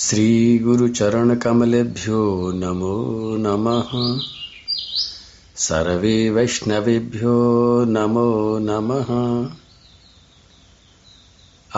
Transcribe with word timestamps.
श्रीगुरुचरणकमलेभ्यो 0.00 2.52
नमो 2.54 3.36
नमः। 3.36 4.20
सर्वे 5.56 6.30
वैष्णवेभ्यो 6.30 7.84
नमो 7.84 8.58
नमः। 8.58 9.50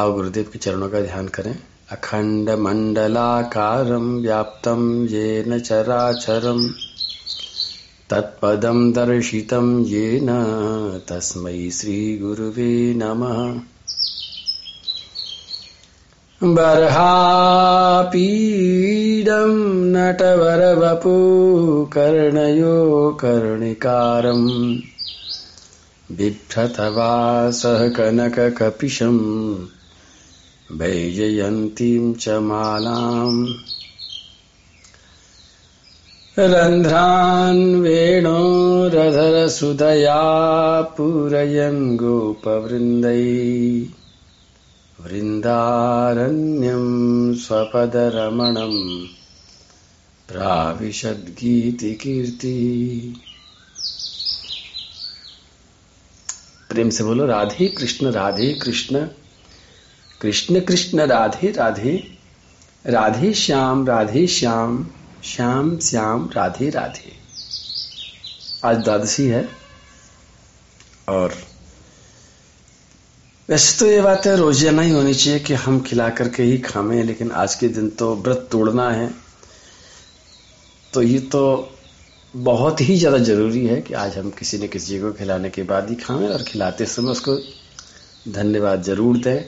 आओ 0.02 0.12
गुरुदेव 0.12 0.50
के 0.52 0.58
चरणों 0.58 0.88
का 0.88 1.00
ध्यान 1.00 1.28
करें। 1.28 1.58
अखंड 1.92 2.50
मंडलाकारं 2.50 4.22
व्याप्तं 4.22 5.08
येन 5.08 5.60
चराचरम् 5.60 6.68
तत्पदं 8.10 8.92
दर्शितं 8.92 9.84
येन। 9.84 10.28
तस्मै 11.08 11.70
श्रीगुरुवे 11.70 12.94
नमः। 12.94 13.60
बर्हापीडं 16.42 17.02
नटवरवपु 19.92 21.10
कर्णयो 21.92 23.10
कर्णिकारम् 23.20 24.76
बिभ्रतवासः 26.16 27.88
कनककपिशम् 27.88 29.56
वैजयन्तीं 30.72 32.14
च 32.14 32.28
मालाम्। 32.28 33.46
रन्ध्रान् 36.38 37.82
वेणोरधरसुधया 37.82 38.80
पूरयन् 40.80 41.96
गोपवृन्दै। 41.96 43.40
वृन्दारण्यं 45.00 46.82
स्वपदरमणं 47.34 49.06
प्राविशद्गीतिकीर्ति। 50.28 51.26
प्रेम 56.70 56.90
से 56.90 57.04
बोलो, 57.04 57.26
राधे 57.26 57.68
कृष्ण 57.68 58.10
राधे 58.10 58.54
कृष्ण 58.54 59.06
कृष्ण 60.20 60.60
कृष्ण, 60.60 61.00
राधे 61.00 61.52
राधे 61.52 62.18
राधे 62.86 63.34
श्याम 63.34 63.86
राधे 63.86 64.26
श्याम 64.26 64.86
श्याम 65.24 65.78
श्याम, 65.78 66.30
राधे 66.32 66.70
राधे। 66.70 67.12
आज 68.64 68.76
द्वादशी 68.76 69.26
है 69.26 69.48
और 71.08 71.49
वैसे 73.50 73.78
तो 73.78 73.86
ये 73.86 74.00
बात 74.00 74.26
है 74.26 74.36
रोज़ाना 74.36 74.82
ही 74.82 74.90
होनी 74.90 75.12
चाहिए 75.14 75.38
कि 75.38 75.54
हम 75.54 75.80
खिला 75.80 76.08
करके 76.08 76.42
ही 76.42 76.58
खावे 76.58 77.02
लेकिन 77.02 77.30
आज 77.34 77.54
के 77.54 77.68
दिन 77.68 77.88
तो 77.98 78.14
व्रत 78.16 78.48
तोड़ना 78.52 78.90
है। 78.90 79.08
तो 80.92 81.02
ये 81.02 81.18
तो 81.32 81.40
बहुत 82.34 82.80
ही 82.80 82.96
ज़्यादा 82.96 83.18
ज़रूरी 83.18 83.64
है 83.66 83.80
कि 83.82 83.94
आज 83.94 84.18
हम 84.18 84.30
किसी 84.30 84.58
न 84.58 84.66
किसी 84.66 84.98
को 85.00 85.12
खिलाने 85.12 85.50
के 85.50 85.62
बाद 85.62 85.88
ही 85.90 85.94
खावें 85.94 86.28
और 86.28 86.42
खिलाते 86.42 86.86
समय 86.86 87.10
उसको 87.10 87.34
धन्यवाद 88.32 88.82
ज़रूर 88.82 89.18
दें 89.18 89.42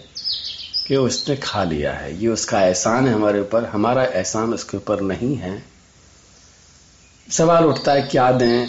कि 0.86 0.97
उसने 0.97 1.36
खा 1.36 1.62
लिया 1.64 1.92
है। 1.92 2.20
ये 2.23 2.28
उसका 2.28 2.62
एहसान 2.62 3.06
है 3.06 3.14
हमारे 3.14 3.41
ऊपर। 3.41 3.64
हमारा 3.64 4.05
एहसान 4.05 4.55
उसके 4.55 4.77
ऊपर 4.77 5.00
नहीं 5.03 5.34
है। 5.36 5.55
सवाल 7.28 7.64
उठता 7.64 7.92
है, 7.92 8.03
क्या 8.03 8.30
दें? 8.33 8.69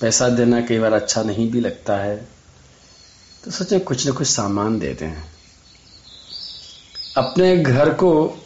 पैसा 0.00 0.28
देना 0.28 0.60
कई 0.60 0.78
बार 0.78 0.92
अच्छा 0.92 1.22
नहीं 1.22 1.50
भी 1.50 1.60
लगता 1.60 1.96
है। 1.96 2.39
तो 3.44 3.50
सोचे 3.50 3.78
कुछ 3.78 4.08
न 4.08 4.12
कुछ 4.12 4.26
सामान 4.26 4.78
देते 4.78 5.04
हैं 5.04 5.24
अपने 7.16 7.56
घर 7.56 7.90
को 7.94 8.38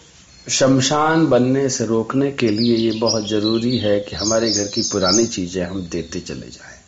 शमशान 0.48 1.26
बनने 1.26 1.68
से 1.68 1.86
रोकने 1.86 2.32
के 2.32 2.48
लिए 2.48 2.76
ये 2.76 2.90
बहुत 3.00 3.28
ज़रूरी 3.28 3.78
है 3.78 4.00
कि 4.00 4.16
हमारे 4.16 4.50
घर 4.52 4.64
की 4.64 4.82
पुरानी 4.82 5.26
चीज़ें 5.26 5.64
हम 5.64 5.82
देते 5.82 6.20
चले 6.20 6.46
जाएँ। 6.46 6.78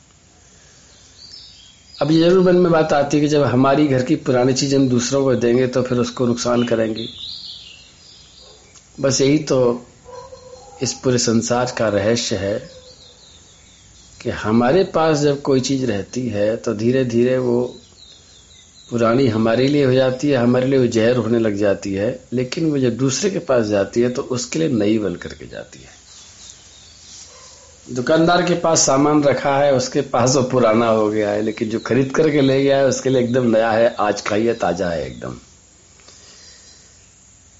अब 2.03 2.11
ये 2.11 2.21
ज़रूर 2.21 2.45
मन 2.45 2.57
में 2.57 2.73
बात 2.73 2.93
आती 2.93 3.17
है 3.17 3.21
कि 3.23 3.29
जब 3.29 3.43
हमारी 3.43 3.87
घर 3.89 4.03
की 4.03 4.17
पुरानी 4.17 4.55
चीज़ 4.55 4.77
हम 4.77 4.89
दूसरों 4.89 5.25
को 5.25 5.35
देंगे 5.35 5.67
तो 5.67 5.83
फिर 5.83 5.99
उसको 5.99 6.27
नुकसान 6.27 6.65
करेंगे 6.65 7.07
बस 9.01 9.21
यही 9.21 9.39
तो 9.39 9.87
इस 10.83 10.93
पूरे 10.93 11.19
संसार 11.19 11.75
का 11.79 11.89
रहस्य 11.89 12.37
है 12.37 12.71
कि 14.23 14.31
हमारे 14.31 14.85
पास 14.85 15.19
जब 15.19 15.43
कोई 15.43 15.61
चीज़ 15.61 15.87
रहती 15.87 16.29
है 16.29 16.57
तो 16.57 16.75
धीरे 16.75 17.05
धीरे 17.05 17.39
वो 17.39 17.81
पुरानी 18.91 19.27
हमारे 19.27 19.69
लिए 19.69 19.85
हो 19.85 19.93
जाती 19.93 20.29
है, 20.29 20.37
हमारे 20.37 20.67
लिए 20.67 20.79
वो 20.79 20.87
जहर 20.87 21.17
होने 21.17 21.39
लग 21.39 21.57
जाती 21.57 21.95
है, 21.95 22.21
लेकिन 22.33 22.71
वो 22.71 22.79
जब 22.79 22.97
दूसरे 22.97 23.31
के 23.31 23.39
पास 23.39 23.67
जाती 23.67 24.01
है 24.01 24.11
तो 24.11 24.23
उसके 24.23 24.59
लिए 24.59 24.69
नई 24.69 24.99
बन 24.99 25.15
करके 25.15 25.47
जाती 25.47 25.79
है। 25.79 25.97
दुकानदार 27.95 28.43
के 28.43 28.55
पास 28.55 28.81
सामान 28.81 29.23
रखा 29.25 29.57
है, 29.59 29.75
उसके 29.75 30.01
पास 30.01 30.37
वो 30.37 30.43
पुराना 30.43 30.87
हो 30.87 31.09
गया 31.09 31.31
है, 31.31 31.43
लेकिन 31.43 31.69
जो 31.69 31.79
खरीद 31.79 32.13
करके 32.13 32.41
ले 32.41 32.63
गया 32.63 32.77
है, 32.77 32.87
उसके 32.87 33.11
लिए 33.11 33.23
एकदम 33.23 33.47
नया 33.47 33.71
है, 33.71 33.97
आज 34.01 34.21
का 34.21 34.37
ही 34.37 34.47
है 34.47 34.55
ताज़ा 34.55 34.91
है 34.91 35.07
एकदम। 35.07 35.37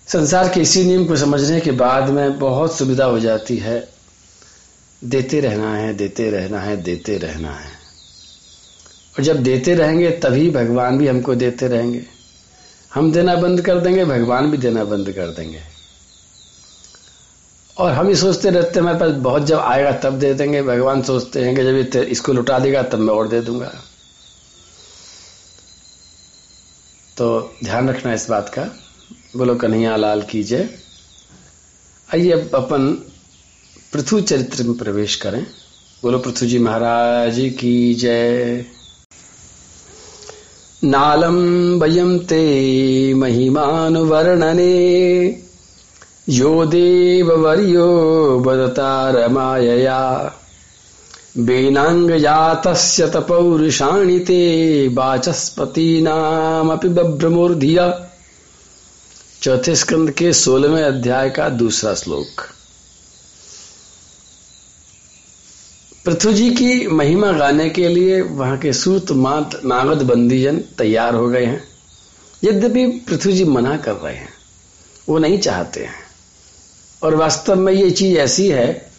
संसार 0.09 0.49
के 0.49 0.61
इसी 0.61 0.85
नियम 0.85 1.07
को 1.07 1.17
समझने 1.17 1.61
के 1.61 1.71
बाद 1.71 2.09
में 2.09 2.39
बहुत 2.39 2.79
सुविधा 2.79 3.05
हो 3.05 3.21
जाती 3.21 3.57
है। 3.57 3.89
देते 5.05 5.41
रहना 5.41 5.77
है, 5.77 5.95
देते 5.95 6.31
रहना 6.31 6.61
है, 6.61 6.83
देते 6.83 7.19
रहना 7.19 7.51
है। 7.51 7.76
और 9.19 9.25
जब 9.25 9.43
देते 9.43 9.75
रहेंगे, 9.75 10.11
तभी 10.11 10.51
भगवान 10.51 10.99
भी 10.99 11.09
हमको 11.09 11.35
देते 11.35 11.69
रहेंगे। 11.69 12.05
हम 12.95 13.13
देना 13.13 13.35
बंद 13.35 13.61
कर 13.61 13.81
देंगे, 13.81 14.05
भगवान 14.05 14.51
भी 14.51 14.57
देना 14.57 14.85
बंद 14.85 15.13
कर 15.13 15.27
देंगे। 15.27 15.61
और 17.79 17.93
हम 17.93 18.09
ही 18.09 18.15
सोचते 18.15 18.51
रहते 18.51 18.81
हमारे 18.81 18.99
पास 18.99 19.11
बहुत 19.11 19.47
जब 19.47 19.59
आएगा, 19.59 19.93
तब 19.93 20.19
दे 20.19 20.35
देंगे। 20.35 20.63
भगवान 20.63 21.03
सोचते 21.03 21.45
हैं 21.45 21.57
कि 21.57 21.63
जब 21.63 22.01
इसको 22.03 22.33
लुटा 22.33 22.59
देगा, 22.59 22.83
तब 22.83 22.99
मैं 22.99 23.15
और 23.15 23.29
दे 23.29 23.41
दूँगा। 23.41 23.73
तो 27.17 27.55
ध्यान 27.65 27.89
रखना 27.89 28.15
इस 28.15 28.31
बात 28.31 28.49
का। 28.49 28.63
बोलो, 29.37 29.55
कन्हैया 29.55 29.97
लाल 29.97 30.23
कीजिए। 30.23 30.79
आइए 32.15 32.33
अब 32.33 32.51
अपन 32.55 32.93
पृथु 33.93 34.21
चरित्र 34.21 34.63
में 34.63 34.79
प्रवेश 34.79 35.17
करें। 35.17 35.47
बोलो 36.03 36.19
पृथु 36.19 36.47
जी 36.47 36.59
महाराज 36.59 37.55
की 37.61 37.95
जय। 37.95 38.65
नालम 40.85 42.19
ते 42.19 43.15
महिमानुवर्णने। 43.15 45.39
यो 46.29 46.67
देववर्यो 46.67 48.43
वदता 48.47 49.11
रमायया 49.11 50.33
वेनाङ्गजातस्य 51.39 53.07
तपौरुषाणि 53.07 54.19
ते 54.19 54.89
वाचस्पतीनामपि 54.89 56.89
बभ्रमूर्धिया। 56.89 58.09
चौथे 59.43 59.77
स्कंद 59.77 60.11
के 60.11 60.33
सोलहवें 60.33 60.83
अध्याय 60.83 61.31
का 61.31 61.49
दूसरा 61.49 61.95
श्लोक। 61.95 62.56
पृथ्वी 66.07 66.33
जी 66.35 66.51
की 66.51 66.87
महिमा 66.87 67.31
गाने 67.33 67.69
के 67.71 67.89
लिए 67.89 68.21
वहाँ 68.21 68.57
के 68.59 68.73
सूत, 68.73 69.11
मात 69.13 69.61
नागद 69.65 70.03
बंदीजन 70.03 70.59
तैयार 70.79 71.15
हो 71.15 71.29
गए 71.29 71.45
हैं। 71.45 71.63
यद्यपि 72.43 72.87
पृथ्वी 73.09 73.33
जी 73.33 73.45
मना 73.45 73.77
कर 73.77 73.93
रहे 73.93 74.15
हैं, 74.15 74.29
वो 75.09 75.19
नहीं 75.19 75.39
चाहते 75.39 75.85
हैं। 75.85 75.95
और 77.03 77.15
वास्तव 77.15 77.57
में 77.57 77.73
ये 77.73 77.91
चीज़ 77.91 78.19
ऐसी 78.19 78.49
है, 78.49 78.91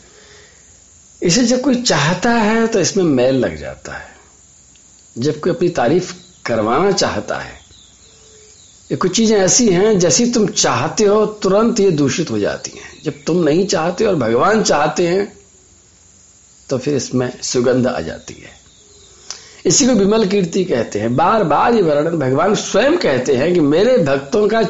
इसे 1.22 1.44
जब 1.44 1.62
कोई 1.62 1.82
चाहता 1.82 2.32
है 2.32 2.68
तो 2.68 2.80
इसमें 2.80 3.04
मैल 3.04 3.36
लग 3.36 3.58
जाता 3.58 3.94
है। 3.94 4.10
जब 5.16 5.40
कोई 5.40 5.54
अपनी 5.54 5.70
तारीफ़ 5.70 6.14
करवाना 6.46 6.92
चाहता 6.92 7.38
है, 7.38 7.54
ये 8.92 8.98
कुछ 8.98 9.16
चीज़ें 9.18 9.38
ऐसी 9.38 9.70
हैं, 9.70 9.98
जैसी 10.00 10.32
तुम 10.32 10.48
चाहते 10.48 11.04
हो, 11.04 11.26
तुरंत 11.26 11.80
ये 11.80 11.92
दूषित 11.92 12.32
हो 12.32 12.40
जाती 12.40 12.72
हैं। 12.72 13.02
जब 13.04 13.24
तुम 13.28 13.44
नहीं 13.44 13.66
चाहते 13.68 14.06
और 14.06 14.16
भगवान 14.16 14.64
चाहते 14.64 15.08
हैं 15.08 15.37
तो 16.70 16.78
फिर 16.78 16.96
इसमें 16.96 17.42
सुगंध 17.42 17.88
आ 17.88 18.00
जाती 18.00 18.34
है। 18.34 18.58
इसी 19.66 19.86
को 19.86 19.92
विमल 19.92 20.28
कीर्ति 20.28 20.66
कहते 20.66 21.00
हैं। 21.00 21.16
बार 21.16 21.44
बार 21.44 21.74
ये 21.74 21.82
वर्णन 21.82 22.18
भगवान 22.18 22.56
स्वयं 22.56 22.98
कहते 22.98 23.36
हैं 23.36 23.54
कि 23.54 23.60
मेरे 23.60 23.98
भक्तों 23.98 24.48
का 24.48 24.62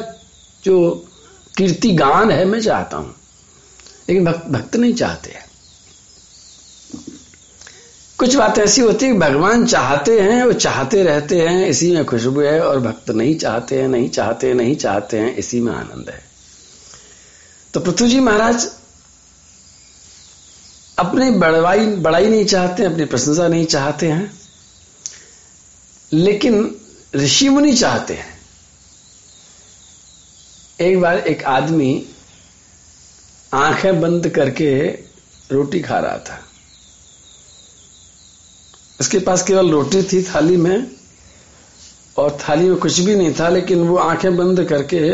जो 0.64 1.06
कीर्ति 1.56 1.92
गान 1.92 2.30
है, 2.30 2.44
मैं 2.44 2.60
चाहता 2.60 2.96
हूँ। 2.96 3.14
लेकिन 4.08 4.24
भक्त 4.24 4.46
भक्त 4.46 4.76
नहीं 4.76 4.94
चाहते 4.94 5.30
हैं। 5.30 5.48
कुछ 8.18 8.34
बात 8.34 8.58
ऐसी 8.58 8.80
होती 8.80 9.06
है 9.06 9.12
भगवान 9.12 9.66
चाहते 9.66 10.20
हैं, 10.20 10.44
वो 10.44 10.52
चाहते 10.52 11.02
रहते 11.02 11.40
हैं, 11.40 11.66
इसी 11.66 11.92
में 11.92 12.04
खुशबू 12.04 12.40
है 12.40 12.60
और 12.60 12.80
भक्त 12.80 13.10
नहीं 13.10 13.38
चाहते 13.38 13.80
हैं, 13.80 13.88
नहीं 13.88 14.10
चाहते 14.10 14.54
नहीं 14.54 14.76
चाहते 14.76 15.18
हैं, 15.18 15.36
इसी 15.36 15.60
में 15.60 15.72
आनंद 15.72 16.10
है। 16.10 16.24
तो 17.74 17.80
पृथ्वी 17.80 18.08
जी 18.08 18.20
महाराज 18.20 18.70
अपने 20.98 21.30
बड़वाई, 21.30 21.86
बड़ाई 21.86 22.26
नहीं 22.26 22.44
चाहते, 22.44 22.84
अपनी 22.84 23.04
प्रशंसा 23.04 23.48
नहीं 23.48 23.64
चाहते 23.66 24.06
हैं, 24.06 24.40
लेकिन 26.12 26.76
ऋषि 27.16 27.48
मुनि 27.48 27.72
चाहते 27.74 28.14
हैं। 28.14 28.38
एक 30.80 31.00
बार 31.00 31.18
एक 31.18 31.44
आदमी 31.44 32.06
आँखें 33.54 34.00
बंद 34.00 34.28
करके 34.28 34.86
रोटी 35.52 35.80
खा 35.80 35.98
रहा 35.98 36.18
था। 36.18 36.38
उसके 39.00 39.18
पास 39.18 39.42
केवल 39.42 39.70
रोटी 39.70 40.02
थी 40.02 40.22
थाली 40.22 40.56
में, 40.56 40.90
और 42.16 42.38
थाली 42.38 42.68
में 42.68 42.78
कुछ 42.78 43.00
भी 43.00 43.14
नहीं 43.14 43.34
था, 43.40 43.48
लेकिन 43.48 43.82
वो 43.82 43.96
आँखें 43.96 44.36
बंद 44.36 44.64
करके 44.64 45.10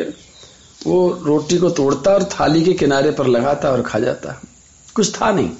वो 0.86 1.20
रोटी 1.22 1.58
को 1.58 1.70
तोड़ता 1.70 2.10
और 2.10 2.24
थाली 2.24 2.62
के 2.62 2.72
किनारे 2.72 3.10
पर 3.10 3.26
लगाता 3.26 3.70
और 3.70 3.82
खा 3.82 3.98
जाता। 3.98 4.42
कुछ 4.94 5.20
था 5.20 5.32
नहीं। 5.32 5.50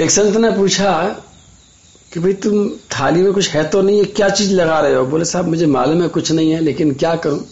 एक 0.00 0.10
संत 0.10 0.36
ने 0.36 0.50
पूछा 0.50 1.08
कि 2.12 2.20
भाई, 2.20 2.32
तुम 2.32 2.68
थाली 2.68 3.22
में 3.22 3.32
कुछ 3.32 3.50
है 3.50 3.68
तो 3.68 3.82
नहीं 3.82 3.98
है 3.98 4.04
क्या 4.04 4.28
चीज़ 4.28 4.54
लगा 4.54 4.80
रहे 4.80 4.94
हो? 4.94 5.04
बोले, 5.06 5.24
साहब, 5.24 5.48
मुझे 5.48 5.66
मालूम 5.66 6.02
है 6.02 6.08
कुछ 6.08 6.32
नहीं 6.32 6.50
है, 6.50 6.60
लेकिन 6.60 6.94
क्या 6.94 7.14
करूँ? 7.16 7.46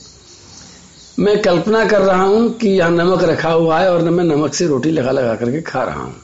मैं 1.19 1.43
कल्पना 1.43 1.85
कर 1.85 2.01
रहा 2.01 2.23
हूँ 2.23 2.59
कि 2.59 2.69
यहाँ 2.69 2.91
नमक 2.91 3.23
रखा 3.23 3.51
हुआ 3.51 3.79
है 3.81 3.93
और 3.93 4.03
मैं 4.03 4.25
नमक 4.25 4.55
से 4.55 4.67
रोटी 4.67 4.91
लगा 4.91 5.11
लगा 5.11 5.35
करके 5.35 5.63
खा 5.63 5.83
रहा 5.83 6.01
हूँ। 6.01 6.15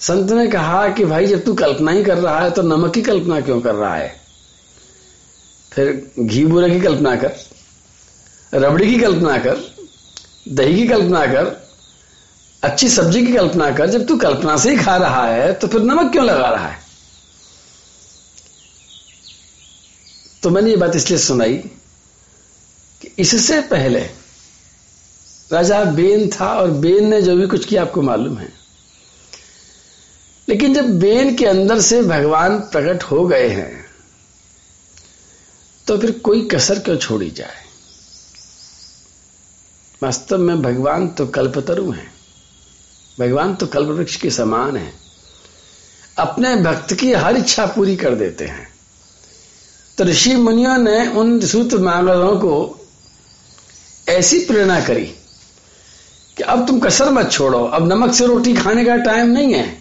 संत 0.00 0.30
ने 0.30 0.46
कहा 0.46 0.88
कि 0.88 1.04
भाई, 1.04 1.26
जब 1.26 1.44
तू 1.44 1.54
कल्पना 1.54 1.92
ही 1.92 2.04
कर 2.04 2.18
रहा 2.18 2.40
है 2.40 2.50
तो 2.50 2.62
नमक 2.62 2.94
की 2.94 3.02
कल्पना 3.02 3.40
क्यों 3.40 3.60
कर 3.60 3.74
रहा 3.74 3.94
है? 3.94 4.20
फिर 5.72 6.10
घी 6.18 6.44
बुरे 6.44 6.70
की 6.70 6.80
कल्पना 6.80 7.16
कर, 7.16 7.32
रबड़ी 8.54 8.90
की 8.90 8.98
कल्पना 8.98 9.38
कर, 9.38 9.56
दही 10.48 10.74
की 10.74 10.88
कल्पना 10.88 11.26
कर 11.26 11.61
अच्छी 12.62 12.88
सब्ज़ी 12.88 13.24
की 13.26 13.32
कल्पना 13.32 13.70
कर, 13.70 13.90
जब 13.90 14.06
तू 14.06 14.16
कल्पना 14.16 14.56
से 14.56 14.70
ही 14.70 14.76
खा 14.76 14.96
रहा 14.96 15.26
है 15.26 15.52
तो 15.52 15.68
फिर 15.68 15.82
नमक 15.82 16.12
क्यों 16.12 16.24
लगा 16.24 16.48
रहा 16.48 16.66
है? 16.66 16.80
तो 20.42 20.50
मैंने 20.50 20.70
ये 20.70 20.76
बात 20.76 20.96
इसलिए 20.96 21.18
सुनाई 21.18 21.54
कि 23.00 23.12
इससे 23.18 23.60
पहले 23.62 24.00
राजा 25.50 25.82
बेन 25.84 26.28
था 26.30 26.52
और 26.54 26.70
बेन 26.70 27.08
ने 27.08 27.20
जो 27.22 27.36
भी 27.36 27.46
कुछ 27.46 27.64
किया, 27.66 27.82
आपको 27.82 28.02
मालूम 28.02 28.38
है। 28.38 28.52
लेकिन 30.48 30.74
जब 30.74 30.98
बेन 31.00 31.34
के 31.36 31.46
अंदर 31.46 31.80
से 31.80 32.02
भगवान 32.02 32.58
प्रकट 32.72 33.02
हो 33.02 33.26
गए 33.26 33.48
हैं 33.48 33.84
तो 35.86 35.98
फिर 35.98 36.10
कोई 36.20 36.48
कसर 36.48 36.78
क्यों 36.78 36.96
छोड़ी 36.96 37.30
जाए? 37.30 37.62
वास्तव 40.02 40.38
में 40.38 40.62
भगवान 40.62 41.08
तो 41.08 41.26
कल्पतरु 41.26 41.90
हैं। 41.90 42.10
भगवान 43.20 43.54
तो 43.54 43.66
कल्प 43.66 43.88
वृक्ष 43.88 44.16
के 44.16 44.30
समान 44.30 44.76
है। 44.76 44.92
अपने 46.18 46.56
भक्त 46.56 46.94
की 46.94 47.12
हर 47.12 47.36
इच्छा 47.36 47.66
पूरी 47.66 47.96
कर 47.96 48.14
देते 48.14 48.44
हैं। 48.44 48.68
तो 49.98 50.04
ऋषि 50.04 50.36
मुनियों 50.36 50.78
ने 50.78 51.08
उन 51.08 51.40
सूत्र 51.40 51.78
मांगलों 51.78 52.36
को 52.36 52.86
ऐसी 54.08 54.38
प्रेरणा 54.38 54.80
करी 54.80 55.04
कि 56.36 56.42
अब 56.42 56.66
तुम 56.66 56.80
कसर 56.80 57.10
मत 57.10 57.32
छोड़ो, 57.32 57.64
अब 57.64 57.92
नमक 57.92 58.14
से 58.14 58.26
रोटी 58.26 58.54
खाने 58.54 58.84
का 58.84 58.96
टाइम 58.96 59.26
नहीं 59.26 59.54
है। 59.54 59.78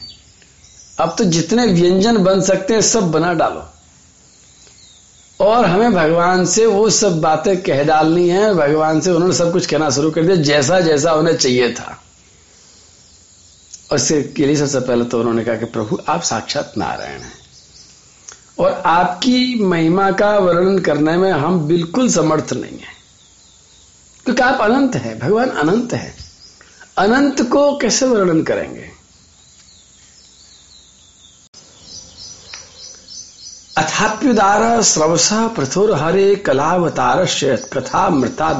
अब 0.99 1.15
तो 1.17 1.23
जितने 1.23 1.65
व्यंजन 1.65 2.17
बन 2.17 2.41
सकते 2.41 2.73
हैं, 2.73 2.81
सब 2.81 3.11
बना 3.11 3.33
डालो। 3.33 3.67
और 5.45 5.65
हमें 5.65 5.93
भगवान 5.93 6.45
से 6.45 6.65
वो 6.65 6.89
सब 6.89 7.21
बातें 7.21 7.61
कह 7.61 7.83
डालनी 7.83 8.29
है, 8.29 8.53
भगवान 8.53 9.01
से 9.01 9.11
उन्होंने 9.11 9.35
सब 9.35 9.51
कुछ 9.51 9.65
कहना 9.65 9.89
शुरू 9.89 10.11
कर 10.11 10.23
दिया 10.23 10.35
जैसा 10.35 10.79
जैसा 10.79 11.13
उन्हें 11.13 11.37
चाहिए 11.37 11.73
था। 11.73 12.03
और 13.91 13.97
इससे 13.97 14.23
के 14.23 14.45
लिए 14.45 14.55
सबसे 14.55 14.79
पहले 14.79 15.05
तो 15.05 15.19
उन्होंने 15.19 15.43
कहा 15.43 15.55
कि 15.55 15.65
प्रभु, 15.65 15.99
आप 16.09 16.21
साक्षात 16.21 16.73
नारायण 16.77 17.21
हैं। 17.21 17.33
और 18.59 18.71
आपकी 18.85 19.63
महिमा 19.63 20.11
का 20.11 20.37
वर्णन 20.37 20.79
करने 20.79 21.17
में 21.17 21.31
हम 21.31 21.59
बिल्कुल 21.59 22.09
समर्थ 22.09 22.53
नहीं 22.53 22.79
है। 22.79 23.01
क्योंकि 24.25 24.41
आप 24.41 24.61
अनंत 24.61 24.95
हैं, 24.95 25.19
भगवान 25.19 25.49
अनंत 25.49 25.93
है। 25.93 26.15
अनंत 26.97 27.41
को 27.41 27.77
कैसे 27.77 28.05
वर्णन 28.05 28.43
करेंगे? 28.43 28.91
अथाप्युदार 33.77 34.81
स्रवस 34.81 35.29
प्रथुर 35.33 35.95
हरे 35.95 36.35
कलावतार 36.35 37.27
कथा 37.43 38.09
मृता 38.09 38.53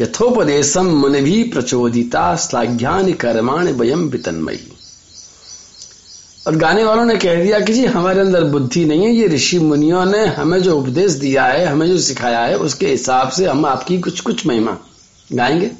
यथोपदेशम 0.00 0.98
मन 0.98 1.12
भी 1.12 1.42
प्रचोदिता 1.42 2.36
श्लाघ्यान 2.36 3.12
कर्माण 3.12 3.68
वयम 3.68 4.00
वितन्मयी। 4.08 4.72
और 6.46 6.56
गाने 6.56 6.84
वालों 6.84 7.04
ने 7.04 7.16
कह 7.16 7.42
दिया 7.42 7.60
कि 7.60 7.72
जी, 7.72 7.84
हमारे 7.84 8.20
अंदर 8.20 8.44
बुद्धि 8.44 8.84
नहीं 8.84 9.04
है, 9.04 9.12
ये 9.12 9.28
ऋषि 9.28 9.58
मुनियों 9.58 10.04
ने 10.04 10.26
हमें 10.26 10.62
जो 10.62 10.78
उपदेश 10.78 11.12
दिया 11.12 11.44
है, 11.44 11.66
हमें 11.66 11.86
जो 11.88 11.98
सिखाया 11.98 12.40
है, 12.40 12.56
उसके 12.56 12.86
हिसाब 12.86 13.28
से 13.28 13.46
हम 13.46 13.66
आपकी 13.66 13.98
कुछ 13.98 14.20
कुछ 14.20 14.46
महिमा 14.46 14.78
गाएँगे। 15.32 15.70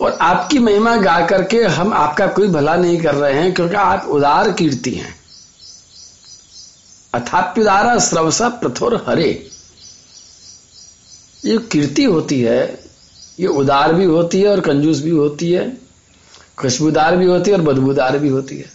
और 0.00 0.12
आपकी 0.12 0.58
महिमा 0.58 0.96
गा 0.96 1.26
करके 1.26 1.62
हम 1.62 1.92
आपका 1.94 2.26
कोई 2.26 2.48
भला 2.48 2.76
नहीं 2.76 2.98
कर 2.98 3.14
रहे 3.14 3.42
हैं, 3.42 3.54
क्योंकि 3.54 3.74
आप 3.74 4.06
उदार 4.10 4.52
कीर्ति 4.52 4.90
हैं। 4.90 5.22
अथाप्युदारा 7.14 7.98
श्रवसा 7.98 8.48
प्रथुर 8.48 9.04
हरे। 9.08 9.48
ये 11.44 11.58
कीर्ति 11.58 12.04
होती 12.04 12.40
है, 12.40 12.78
ये 13.40 13.46
उदार 13.46 13.92
भी 13.92 14.04
होती 14.04 14.40
है 14.40 14.48
और 14.48 14.60
कंजूस 14.60 15.00
भी 15.00 15.10
होती 15.10 15.50
है, 15.52 15.76
खुशबूदार 16.58 17.16
भी 17.16 17.26
होती 17.26 17.50
है 17.50 17.56
और 17.56 17.62
बदबूदार 17.62 18.18
भी 18.18 18.28
होती 18.28 18.56
है। 18.56 18.70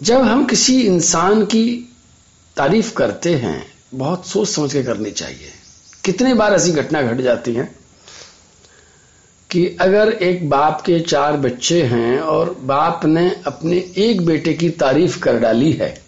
जब 0.00 0.20
हम 0.20 0.44
किसी 0.46 0.80
इंसान 0.80 1.44
की 1.44 1.92
तारीफ़ 2.56 2.94
करते 2.94 3.34
हैं, 3.34 3.66
बहुत 3.94 4.26
सोच 4.26 4.48
समझ 4.48 4.72
के 4.72 4.82
करनी 4.82 5.10
चाहिए। 5.10 5.52
कितने 6.04 6.34
बार 6.34 6.54
ऐसी 6.54 6.72
घटना 6.72 7.02
घट 7.02 7.20
जाती 7.20 7.52
है 7.54 7.64
कि 9.50 9.66
अगर 9.80 10.12
एक 10.12 10.48
बाप 10.50 10.80
के 10.80 10.98
चार 11.00 11.36
बच्चे 11.36 11.82
हैं 11.82 12.18
और 12.20 12.54
बाप 12.62 13.04
ने 13.04 13.28
अपने 13.46 13.76
एक 13.96 14.24
बेटे 14.26 14.54
की 14.54 14.70
तारीफ़ 14.70 15.18
कर 15.20 15.38
डाली 15.38 15.72
है 15.72 16.02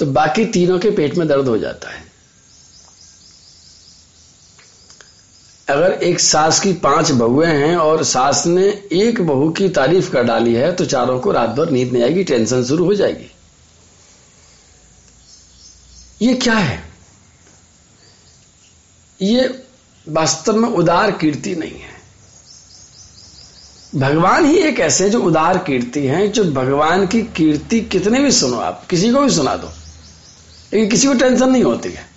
तो 0.00 0.06
बाकी 0.06 0.44
तीनों 0.44 0.78
के 0.78 0.90
पेट 0.90 1.14
में 1.14 1.26
दर्द 1.28 1.48
हो 1.48 1.58
जाता 1.58 1.90
है। 1.90 2.13
अगर 5.68 5.92
एक 6.02 6.20
सास 6.20 6.58
की 6.60 6.72
पाँच 6.72 7.10
बहुएँ 7.10 7.46
हैं 7.46 7.76
और 7.76 8.02
सास 8.04 8.46
ने 8.46 8.66
एक 8.92 9.20
बहू 9.20 9.48
की 9.50 9.68
तारीफ़ 9.68 10.10
कर 10.10 10.22
डाली 10.22 10.54
है 10.54 10.72
तो 10.72 10.84
चारों 10.84 11.18
को 11.20 11.32
रात 11.32 11.50
भर 11.50 11.70
नींद 11.70 11.92
नहीं 11.92 12.02
आएगी, 12.02 12.24
टेंशन 12.24 12.64
शुरू 12.64 12.84
हो 12.84 12.94
जाएगी। 12.94 13.30
ये 16.22 16.34
क्या 16.34 16.54
है? 16.54 16.82
ये 19.20 19.64
वास्तव 20.08 20.56
में 20.56 20.68
उदार 20.68 21.10
कीर्ति 21.10 21.54
नहीं 21.54 21.80
है। 21.80 21.92
भगवान 23.96 24.46
ही 24.46 24.56
एक 24.58 24.80
ऐसे 24.80 25.10
जो 25.10 25.20
उदार 25.20 25.58
कीर्ति 25.58 26.06
हैं, 26.06 26.32
जो 26.32 26.44
भगवान 26.44 27.06
की 27.06 27.22
कीर्ति 27.22 27.80
कितने 27.80 28.20
भी 28.20 28.30
सुनो 28.32 28.56
आप, 28.56 28.86
किसी 28.86 29.10
को 29.10 29.20
भी 29.20 29.30
सुना 29.30 29.56
दो, 29.56 29.68
लेकिन 30.72 30.88
किसी 30.90 31.06
को 31.06 31.14
टेंशन 31.14 31.50
नहीं 31.50 31.62
होती 31.64 31.88
है। 31.88 32.13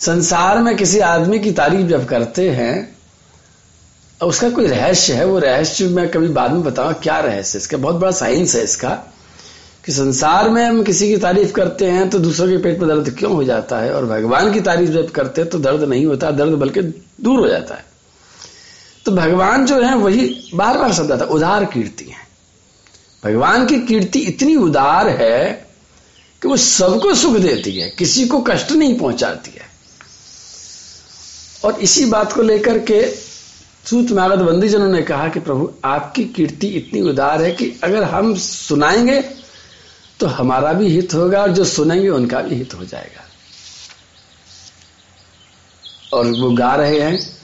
संसार 0.00 0.58
में 0.58 0.76
किसी 0.76 0.98
आदमी 0.98 1.38
की 1.38 1.50
तारीफ़ 1.52 1.86
जब 1.86 2.06
करते 2.06 2.48
हैं, 2.50 2.96
उसका 4.20 4.50
कोई 4.50 4.66
रहस्य 4.66 5.12
है? 5.12 5.24
वो 5.24 5.38
रहस्य 5.38 5.88
मैं 5.88 6.08
कभी 6.10 6.28
बाद 6.28 6.52
में 6.52 6.62
बताऊँगा 6.62 6.92
क्या 6.92 7.18
रहस्य 7.20 7.58
इसका? 7.58 7.76
बहुत 7.76 7.96
बड़ा 7.96 8.10
साइंस 8.10 8.54
है 8.56 8.64
इसका 8.64 8.90
कि 9.84 9.92
संसार 9.92 10.48
में 10.50 10.64
हम 10.64 10.82
किसी 10.82 11.08
की 11.08 11.16
तारीफ़ 11.16 11.52
करते 11.52 11.86
हैं 11.86 12.08
तो 12.10 12.18
दूसरों 12.18 12.48
के 12.48 12.56
पेट 12.56 12.78
में 12.78 12.88
दर्द 12.88 13.14
क्यों 13.18 13.32
हो 13.32 13.44
जाता 13.44 13.78
है? 13.78 13.92
और 13.92 14.06
भगवान 14.06 14.52
की 14.52 14.60
तारीफ़ 14.60 14.90
जब 14.90 15.10
करते 15.10 15.40
हैं 15.40 15.50
तो 15.50 15.58
दर्द 15.58 15.84
नहीं 15.84 16.06
होता, 16.06 16.30
दर्द 16.30 16.52
बल्कि 16.52 16.82
दूर 17.20 17.38
हो 17.40 17.48
जाता 17.48 17.74
है। 17.74 17.84
तो 19.04 19.12
भगवान 19.12 19.66
जो 19.66 19.80
है, 19.82 19.94
वही 19.94 20.50
बार 20.54 20.78
बार 20.78 20.92
शब्द 20.92 21.12
आता 21.12 21.24
उदार 21.24 21.64
कीर्ति 21.64 22.04
है। 22.04 22.28
भगवान 23.24 23.66
की 23.66 23.78
कीर्ति 23.78 24.18
इतनी 24.18 24.56
उदार 24.56 25.08
है 25.08 25.68
कि 26.42 26.48
वो 26.48 26.56
सबको 26.56 27.14
सुख 27.14 27.36
देती 27.36 27.78
है, 27.78 27.90
किसी 27.90 28.26
को 28.26 28.40
कष्ट 28.40 28.72
नहीं 28.72 28.98
पहुंचाती 28.98 29.50
है। 29.50 29.69
और 31.64 31.80
इसी 31.80 32.04
बात 32.04 32.32
को 32.32 32.42
लेकर 32.42 32.78
के 32.78 33.14
सूत 33.90 34.10
नारद 34.10 34.38
बंदी 34.38 34.68
जनों 34.68 34.88
ने 34.88 35.02
कहा 35.02 35.28
कि 35.28 35.40
प्रभु, 35.40 35.72
आपकी 35.84 36.24
कीर्ति 36.24 36.66
इतनी 36.66 37.00
उदार 37.00 37.42
है 37.42 37.52
कि 37.52 37.80
अगर 37.84 38.02
हम 38.02 38.34
सुनाएँगे 38.36 39.20
तो 40.20 40.26
हमारा 40.26 40.72
भी 40.72 40.88
हित 40.88 41.14
होगा 41.14 41.42
और 41.42 41.50
जो 41.50 41.64
सुनेंगे, 41.64 42.08
उनका 42.08 42.42
भी 42.42 42.54
हित 42.54 42.74
हो 42.74 42.84
जाएगा। 42.84 43.24
और 46.16 46.26
वो 46.26 46.50
गा 46.50 46.74
रहे 46.74 47.00
हैं। 47.00 47.36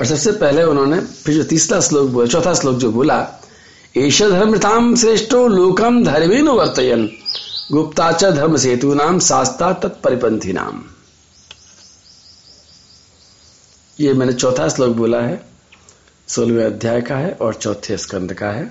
और 0.00 0.06
सबसे 0.06 0.32
पहले 0.32 0.62
उन्होंने, 0.62 1.00
फिर 1.00 1.34
जो 1.34 1.44
तीसरा 1.44 1.80
श्लोक 1.80 2.10
बोला, 2.10 2.26
चौथा 2.26 2.54
श्लोक 2.54 2.76
जो 2.76 2.92
बोला 2.92 3.28
एश 3.96 4.22
धर्मताम 4.22 4.96
श्रेष्ठो 4.96 5.48
लोकम 5.48 6.04
धर्मेन 6.04 6.48
वर्तयन 6.48 7.10
गुप्ताच 7.72 8.24
धर्म 8.24 8.56
सेतु 8.56 8.94
नाम 8.94 9.20
शास्ता 9.20 9.72
तत्परिपंथी 9.72 10.52
नाम 10.52 10.95
ये 13.98 14.12
मैंने 14.12 14.32
चौथा 14.32 14.68
श्लोक 14.68 14.96
बोला 14.96 15.20
है, 15.20 15.40
सोलहवें 16.28 16.64
अध्याय 16.64 17.00
का 17.00 17.16
है 17.16 17.30
और 17.32 17.54
चौथे 17.54 17.96
स्कंद 17.96 18.32
का 18.34 18.50
है। 18.50 18.70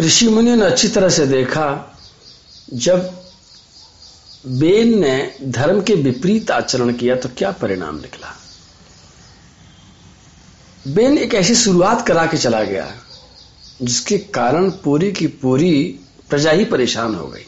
ऋषि 0.00 0.28
मुनि 0.28 0.56
ने 0.56 0.66
अच्छी 0.66 0.88
तरह 0.88 1.08
से 1.08 1.26
देखा, 1.26 1.66
जब 2.74 3.10
बेन 4.44 4.98
ने 5.00 5.36
धर्म 5.42 5.80
के 5.80 5.94
विपरीत 5.94 6.50
आचरण 6.50 6.92
किया 6.92 7.16
तो 7.16 7.28
क्या 7.28 7.50
परिणाम 7.52 8.00
निकला? 8.00 8.34
बेन 10.88 11.18
एक 11.18 11.34
ऐसी 11.34 11.54
शुरुआत 11.54 12.06
करा 12.06 12.26
के 12.26 12.36
चला 12.36 12.62
गया, 12.62 12.90
जिसके 13.82 14.18
कारण 14.18 14.70
पूरी 14.84 15.10
की 15.12 15.26
पूरी 15.26 16.00
प्रजा 16.30 16.50
ही 16.50 16.64
परेशान 16.64 17.14
हो 17.14 17.26
गई। 17.26 17.46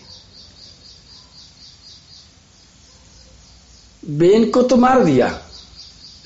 बेन 4.09 4.51
को 4.51 4.63
तो 4.63 4.77
मार 4.77 5.05
दिया। 5.05 5.41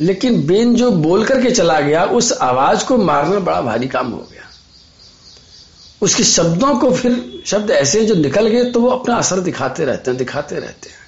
लेकिन 0.00 0.46
बेन 0.46 0.74
जो 0.74 0.90
बोल 0.90 1.24
करके 1.24 1.50
चला 1.50 1.80
गया, 1.80 2.04
उस 2.04 2.32
आवाज़ 2.32 2.84
को 2.84 2.96
मारना 2.96 3.38
बड़ा 3.38 3.60
भारी 3.60 3.88
काम 3.88 4.08
हो 4.08 4.28
गया। 4.32 4.42
उसके 6.02 6.24
शब्दों 6.24 6.76
को 6.76 6.90
फिर 6.90 7.42
शब्द 7.46 7.70
ऐसे 7.70 8.04
जो 8.04 8.14
निकल 8.14 8.46
गए 8.46 8.64
तो 8.64 8.80
वो 8.80 8.88
अपना 8.88 9.14
असर 9.14 9.40
दिखाते 9.40 9.84
रहते 9.84 10.10
हैं, 10.10 10.18
दिखाते 10.18 10.56
रहते 10.56 10.90
हैं। 10.90 10.98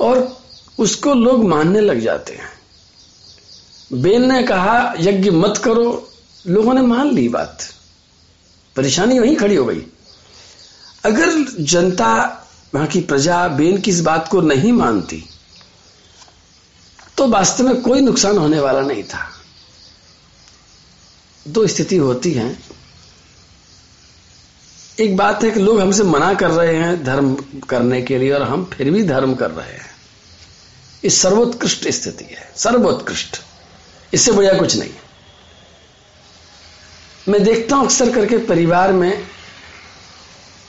और 0.00 0.40
उसको 0.78 1.14
लोग 1.14 1.44
मानने 1.44 1.80
लग 1.80 2.00
जाते 2.00 2.32
हैं। 2.32 2.48
बेन 3.92 4.32
ने 4.32 4.42
कहा, 4.42 4.94
यज्ञ 5.00 5.30
मत 5.30 5.58
करो। 5.64 6.10
लोगों 6.46 6.74
ने 6.74 6.80
मान 6.80 7.10
ली 7.10 7.28
बात। 7.28 7.58
परेशानी 8.76 9.18
वहीं 9.18 9.36
खड़ी 9.36 9.56
हो 9.56 9.64
गई। 9.64 9.82
अगर 11.04 11.44
जनता 11.60 12.36
वहाँ 12.74 12.86
की 12.86 13.00
प्रजा 13.00 13.48
बेन 13.48 13.80
की 13.80 13.90
इस 13.90 14.00
बात 14.00 14.28
को 14.28 14.40
नहीं 14.40 14.72
मानती? 14.72 15.24
तो 17.16 17.28
वास्तव 17.28 17.64
में 17.64 17.80
कोई 17.80 18.00
नुकसान 18.00 18.38
होने 18.38 18.60
वाला 18.60 18.80
नहीं 18.80 19.04
था। 19.04 19.30
दो 21.48 21.66
स्थिति 21.66 21.96
होती 21.96 22.32
है। 22.32 22.58
एक 25.00 25.16
बात 25.16 25.44
है 25.44 25.50
कि 25.50 25.60
लोग 25.60 25.80
हमसे 25.80 26.02
मना 26.02 26.34
कर 26.34 26.50
रहे 26.50 26.76
हैं 26.76 27.04
धर्म 27.04 27.34
करने 27.68 28.02
के 28.02 28.18
लिए 28.18 28.32
और 28.32 28.42
हम 28.42 28.64
फिर 28.64 28.90
भी 28.90 29.02
धर्म 29.02 29.34
कर 29.34 29.50
रहे 29.50 29.72
हैं। 29.72 29.90
इस 31.04 31.22
सर्वोत्कृष्ट 31.22 31.88
स्थिति 31.88 32.24
है, 32.24 32.52
सर्वोत्कृष्ट। 32.56 33.40
इससे 34.14 34.32
बढ़िया 34.32 34.52
कुछ 34.54 34.76
नहीं 34.76 34.90
मैं 37.28 37.42
देखता 37.44 37.76
हूँ 37.76 37.84
अक्सर 37.84 38.14
करके 38.14 38.38
परिवार 38.38 38.92
में 38.92 39.26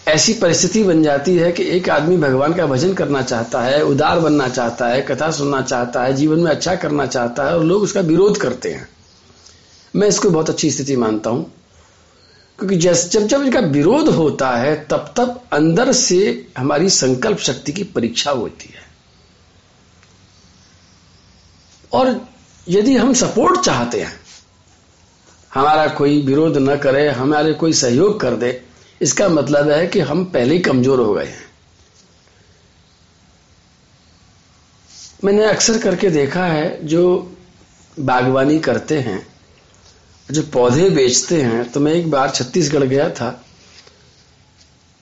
ऐसी 0.07 0.33
परिस्थिति 0.33 0.83
बन 0.83 1.03
जाती 1.03 1.35
है 1.35 1.51
कि 1.51 1.63
एक 1.63 1.89
आदमी 1.89 2.17
भगवान 2.17 2.53
का 2.53 2.65
भजन 2.65 2.93
करना 2.93 3.21
चाहता 3.21 3.61
है, 3.61 3.83
उदार 3.83 4.19
बनना 4.19 4.49
चाहता 4.49 4.87
है, 4.87 5.01
कथा 5.01 5.31
सुनना 5.31 5.61
चाहता 5.61 6.03
है, 6.03 6.13
जीवन 6.13 6.39
में 6.39 6.51
अच्छा 6.51 6.75
करना 6.75 7.05
चाहता 7.05 7.45
है 7.45 7.57
और 7.57 7.63
लोग 7.63 7.81
उसका 7.81 7.99
विरोध 8.01 8.37
करते 8.37 8.71
हैं। 8.71 8.89
मैं 9.95 10.07
इसको 10.07 10.29
बहुत 10.29 10.49
अच्छी 10.49 10.71
स्थिति 10.71 10.95
मानता 10.95 11.29
हूँ। 11.29 11.53
क्योंकि 12.59 12.75
जैसे 12.75 13.09
जब 13.09 13.27
जब 13.27 13.41
इनका 13.41 13.59
विरोध 13.59 14.07
होता 14.07 14.49
है, 14.49 14.87
तब 14.89 15.13
तब 15.17 15.41
अंदर 15.53 15.91
से 15.91 16.47
हमारी 16.57 16.89
संकल्प 16.89 17.37
शक्ति 17.37 17.71
की 17.71 17.83
परीक्षा 17.83 18.31
होती 18.31 18.73
है। 18.73 18.81
और 21.93 22.27
यदि 22.69 22.97
हम 22.97 23.13
सपोर्ट 23.13 23.61
चाहते 23.61 24.01
हैं, 24.01 24.19
हमारा 25.53 25.87
कोई 25.87 26.21
विरोध 26.21 26.57
न 26.57 26.77
करे, 26.77 27.09
हमारे 27.09 27.53
कोई 27.53 27.73
सहयोग 27.73 28.19
कर 28.19 28.31
दे 28.31 28.65
इसका 29.01 29.27
मतलब 29.29 29.69
है 29.69 29.85
कि 29.87 29.99
हम 30.01 30.23
पहले 30.25 30.55
ही 30.55 30.61
कमज़ोर 30.61 30.99
हो 30.99 31.13
गए 31.13 31.25
हैं। 31.25 31.49
मैंने 35.23 35.45
अक्सर 35.45 35.77
करके 35.77 36.09
देखा 36.09 36.45
है 36.45 36.85
जो 36.87 37.03
बागवानी 37.97 38.59
करते 38.59 38.99
हैं, 38.99 39.27
जो 40.29 40.41
पौधे 40.53 40.89
बेचते 40.89 41.41
हैं 41.41 41.71
तो 41.71 41.79
मैं 41.79 41.93
एक 41.93 42.09
बार 42.11 42.29
छत्तीसगढ़ 42.29 42.83
गया 42.85 43.09
था 43.11 43.29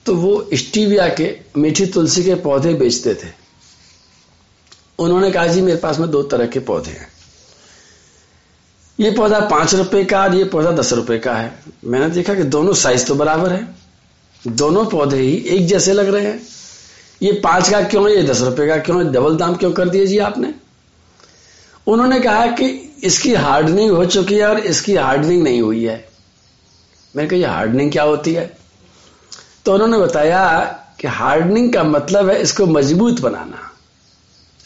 तो 0.06 0.14
वो 0.16 0.48
स्टीविया 0.54 1.08
के 1.10 1.34
मीठी 1.56 1.86
तुलसी 1.86 2.22
के 2.24 2.34
पौधे 2.40 2.72
बेचते 2.74 3.14
थे। 3.14 3.28
उन्होंने 4.98 5.30
कहा, 5.30 5.46
जी, 5.46 5.60
मेरे 5.62 5.76
पास 5.78 5.98
में 5.98 6.10
दो 6.10 6.22
तरह 6.24 6.46
के 6.46 6.60
पौधे 6.60 6.90
हैं। 6.90 7.08
ये 8.98 9.10
पौधा 9.10 9.40
पाँच 9.48 9.74
रुपए 9.74 10.04
का 10.04 10.22
और 10.22 10.34
ये 10.34 10.44
पौधा 10.46 10.70
दस 10.72 10.92
रुपए 10.92 11.18
का 11.18 11.34
है। 11.34 11.52
मैंने 11.84 12.08
देखा 12.10 12.34
कि 12.34 12.42
दोनों 12.44 12.74
साइज़ 12.76 13.06
तो 13.06 13.14
बराबर 13.14 13.52
है। 13.52 13.62
दोनों 14.48 14.84
पौधे 14.86 15.16
ही 15.16 15.36
एक 15.36 15.66
जैसे 15.66 15.92
लग 15.92 16.08
रहे 16.08 16.26
हैं। 16.26 16.42
ये 17.22 17.32
पाँच 17.32 17.70
का 17.70 17.82
क्यों 17.82 18.10
है 18.10 18.16
ये 18.16 18.22
दस 18.22 18.40
रुपए 18.40 18.66
का 18.66 18.76
क्यों 18.76 19.06
है 19.06 19.12
डबल 19.12 19.36
दाम 19.36 19.54
क्यों 19.54 19.72
कर 19.72 19.88
दिए 19.88 20.06
जी 20.06 20.18
आपने? 20.18 20.54
उन्होंने 21.86 22.20
कहा 22.20 22.46
कि 22.46 22.66
इसकी 23.04 23.34
हार्डनिंग 23.34 23.90
हो 23.90 24.06
चुकी 24.06 24.34
है 24.34 24.46
और 24.46 24.58
इसकी 24.58 24.94
हार्डनिंग 24.96 25.42
नहीं 25.42 25.62
हुई 25.62 25.84
है। 25.84 26.08
मैंने 27.16 27.28
कहा, 27.28 27.38
ये 27.38 27.46
हार्डनिंग 27.46 27.92
क्या 27.92 28.02
होती 28.02 28.32
है? 28.32 28.56
तो 29.64 29.74
उन्होंने 29.74 29.98
बताया 29.98 30.60
कि 31.00 31.08
हार्डनिंग 31.08 31.72
का 31.72 31.84
मतलब 31.84 32.30
है 32.30 32.42
इसको 32.42 32.66
मज़बूत 32.66 33.20
बनाना। 33.20 33.70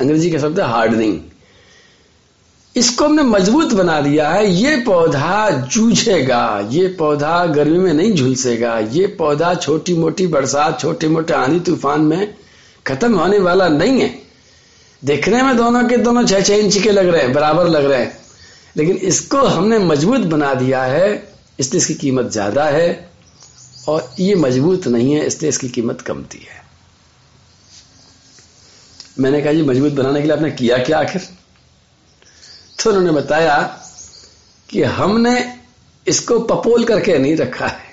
अंग्रेज़ी 0.01 0.31
का 0.31 0.39
शब्द 0.39 0.61
है 0.61 0.67
हार्डनिंग 0.67 1.21
इसको 2.77 3.05
हमने 3.05 3.23
मज़बूत 3.23 3.73
बना 3.73 4.01
दिया 4.01 4.29
है। 4.31 4.47
ये 4.51 4.77
पौधा 4.77 5.51
जूझेगा, 5.51 6.69
ये 6.71 6.87
पौधा 6.99 7.45
गर्मी 7.47 7.79
में 7.79 7.93
नहीं 7.93 8.13
झुलसेगा 8.15 8.79
ये 8.79 9.07
पौधा 9.19 9.55
छोटी 9.55 9.95
मोटी 9.95 10.27
बरसात 10.27 10.81
छोटे 10.81 11.09
मोटे 11.09 11.35
आंधी 11.35 11.61
तूफ़ान 11.61 12.01
में 12.01 12.35
खत्म 12.87 13.19
होने 13.19 13.39
वाला 13.39 13.69
नहीं 13.69 14.01
है। 14.01 14.09
देखने 15.03 15.43
में 15.43 15.57
दोनों 15.57 15.83
के 15.89 15.97
दोनों 15.97 16.25
छह 16.27 16.41
छह 16.41 16.55
इंच 16.55 16.79
के 16.79 16.91
लग 16.91 17.09
रहे 17.09 17.23
हैं, 17.23 17.33
बराबर 17.33 17.69
लग 17.69 17.85
रहे 17.85 18.01
हैं। 18.01 18.17
लेकिन 18.77 18.97
इसको 18.97 19.39
हमने 19.39 19.79
मज़बूत 19.79 20.21
बना 20.27 20.53
दिया 20.55 20.83
है, 20.83 21.29
इसलिए 21.61 21.79
इसकी 21.79 21.95
कीमत 21.95 22.31
ज़्यादा 22.33 22.65
है, 22.65 23.09
और 23.89 24.11
ये 24.21 24.35
मज़बूत 24.35 24.87
नहीं 24.89 25.13
है, 25.13 25.27
इसलिए 25.27 25.49
इसकी 25.49 25.69
कीमत 25.69 26.01
कमती 26.01 26.39
है। 26.39 26.63
मैंने 29.21 29.43
कहा 29.43 29.53
जी, 29.53 29.63
मज़बूत 29.63 29.93
बनाने 29.93 30.21
के 30.21 30.27
लिए 30.27 30.37
आपने 30.37 30.51
किया 30.51 30.79
क्या 30.79 30.99
आखिर? 30.99 31.29
तो 32.79 32.91
उन्होंने 32.91 33.13
बताया 33.13 33.57
कि 34.69 34.83
हमने 34.83 35.35
इसको 36.07 36.39
पपोल 36.41 36.85
करके 36.85 37.19
नहीं 37.19 37.37
रखा 37.37 37.67
है, 37.67 37.93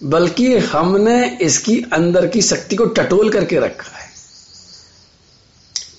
बल्कि 0.00 0.56
हमने 0.58 1.38
इसकी 1.42 1.80
अंदर 1.92 2.26
की 2.26 2.42
शक्ति 2.42 2.76
को 2.76 2.84
टटोल 2.86 3.30
करके 3.30 3.58
रखा 3.58 3.96
है। 3.96 4.08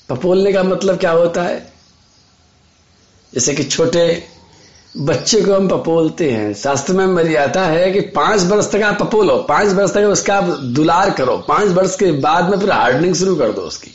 पपोलने 0.09 0.53
का 0.53 0.63
मतलब 0.63 0.99
क्या 0.99 1.11
होता 1.11 1.43
है? 1.43 1.59
जैसे 3.33 3.53
कि 3.55 3.63
छोटे 3.63 4.05
बच्चे 4.95 5.41
को 5.41 5.53
हम 5.53 5.67
पपोलते 5.69 6.29
हैं। 6.31 6.53
शास्त्र 6.53 6.93
में 6.93 7.05
मर्यादा 7.05 7.65
है 7.65 7.91
कि 7.91 7.99
पाँच 8.15 8.41
वर्ष 8.43 8.71
तक 8.71 8.81
आप 8.81 8.99
पपोलो, 8.99 9.37
पाँच 9.39 9.73
वर्ष 9.73 9.93
तक 9.93 10.07
उसका 10.07 10.35
आप 10.35 10.49
दुलार 10.75 11.09
करो, 11.11 11.37
पाँच 11.47 11.69
वर्ष 11.69 11.95
के 11.95 12.11
बाद 12.21 12.49
में 12.49 12.59
फिर 12.59 12.71
हार्डनिंग 12.71 13.15
शुरू 13.15 13.35
कर 13.35 13.51
दो 13.51 13.61
उसकी। 13.63 13.91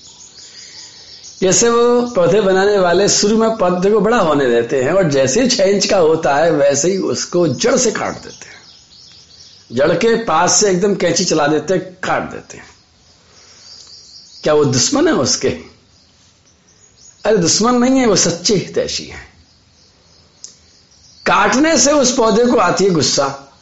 जैसे 1.40 1.68
वो 1.70 2.02
पौधे 2.02 2.40
बनाने 2.40 2.78
वाले 2.78 3.08
शुरू 3.08 3.36
में 3.38 3.56
पौधे 3.56 3.90
को 3.90 4.00
बड़ा 4.00 4.18
होने 4.18 4.46
देते 4.46 4.82
हैं 4.82 4.92
और 4.92 5.10
जैसे 5.10 5.42
ही 5.42 5.48
छह 5.48 5.64
इंच 5.64 5.86
का 5.86 5.98
होता 5.98 6.36
है, 6.36 6.50
वैसे 6.50 6.90
ही 6.90 6.98
उसको 6.98 7.48
जड़ 7.48 7.76
से 7.76 7.90
काट 7.90 8.14
देते 8.14 8.46
हैं। 8.46 8.56
जड़ 9.72 9.92
के 9.92 10.24
पास 10.24 10.52
से 10.52 10.70
एकदम 10.70 10.94
कैंची 10.94 11.24
चला 11.24 11.46
देते 11.46 11.74
हैं, 11.74 11.98
काट 12.04 12.22
देते 12.22 12.56
हैं। 12.56 12.64
क्या 14.42 14.54
वो 14.54 14.64
दुश्मन 14.64 15.08
है 15.08 15.14
उसके? 15.14 15.48
अरे 17.24 17.36
दुश्मन 17.36 17.74
नहीं 17.74 18.00
है, 18.00 18.06
वो 18.06 18.16
सच्चे 18.16 18.54
हितैषी 18.54 19.04
है। 19.04 19.36
काटने 21.26 21.78
से 21.78 21.92
उस 21.92 22.16
पौधे 22.16 22.44
को 22.44 22.56
आती 22.56 22.84
है 22.84 22.90
गुस्सा। 22.90 23.52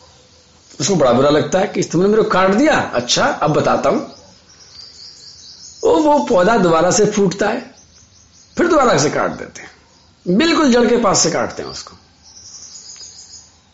उसको 0.81 0.95
बड़ा 0.95 1.13
बुरा 1.13 1.31
लगता 1.31 1.59
है 1.59 1.67
कि 1.67 1.83
तुमने 1.83 2.09
मेरे 2.09 2.23
को 2.23 2.31
काट 2.31 2.51
दिया। 2.51 2.81
अच्छा 2.95 3.27
अब 3.27 3.51
बताता 3.51 3.91
हूँ। 3.91 4.15
वो 5.85 5.95
वो 5.95 6.25
पौधा 6.25 6.59
दोबारा 6.59 6.91
से 6.91 7.07
फूटता 7.07 7.49
है, 7.49 7.75
फिर 8.57 8.67
दोबारा 8.67 8.99
से 8.99 9.11
काट 9.11 9.31
देते 9.31 9.63
हैं। 9.63 9.71
बिल्कुल 10.37 10.73
जड़ 10.73 10.89
के 10.89 10.97
पास 10.97 11.19
से 11.19 11.31
काटते 11.31 11.63
हैं 11.63 11.71
उसको। 11.71 11.97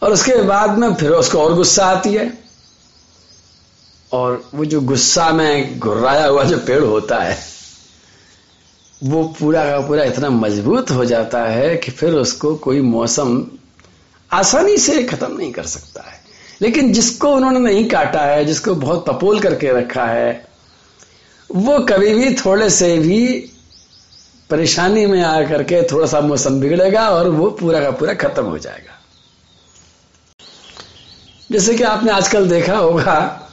और 0.03 0.13
उसके 0.13 0.43
बाद 0.43 0.79
में 0.79 0.95
फिर 0.95 1.11
उसको 1.11 1.39
और 1.39 1.55
गुस्सा 1.55 1.87
आती 1.87 2.15
है। 2.15 2.39
और 4.13 4.51
वो 4.55 4.65
जो 4.65 4.81
गुस्सा 4.81 5.31
में 5.31 5.79
घुर्राया 5.79 6.27
हुआ 6.27 6.45
जो 6.45 6.59
पेड़ 6.59 6.85
होता 6.85 7.19
है, 7.19 7.39
वो 9.05 9.25
पूरा 9.25 9.65
का 9.65 9.81
पूरा 9.81 10.05
इतना 10.05 10.31
मज़बूत 10.31 10.91
हो 10.91 11.05
जाता 11.05 11.41
है 11.41 11.77
कि 11.77 11.91
फिर 11.91 12.15
उसको 12.15 12.55
कोई 12.55 12.81
मौसम 12.81 13.47
आसानी 14.33 14.79
से 14.79 15.03
खत्म 15.03 15.37
नहीं 15.37 15.53
कर 15.53 15.67
सकता 15.67 16.11
है। 16.11 16.21
लेकिन 16.63 16.93
जिसको 16.93 17.29
उन्होंने 17.29 17.61
नहीं 17.61 17.89
काटा 17.89 18.21
है, 18.21 18.45
जिसको 18.45 18.75
बहुत 18.75 19.07
पपोल 19.07 19.41
करके 19.41 19.73
रखा 19.73 20.05
है 20.05 20.50
वो 21.57 21.79
कभी 21.79 22.15
भी 22.15 22.35
थोड़े 22.35 22.71
से 22.71 22.99
भी 22.99 23.51
परेशानी 24.51 25.07
में 25.07 25.23
आकर 25.23 25.63
के 25.63 25.83
थोड़ा 25.83 26.07
सा 26.07 26.21
मौसम 26.21 26.61
बिगड़ेगा 26.61 27.09
और 27.11 27.29
वो 27.29 27.51
पूरा 27.51 27.81
का 27.81 27.91
पूरा 27.91 28.15
खत्म 28.15 28.45
हो 28.45 28.59
जाएगा। 28.59 28.99
जैसे 31.53 31.75
कि 31.75 31.83
आपने 31.83 32.11
आजकल 32.11 32.49
देखा 32.49 32.77
होगा 32.77 33.47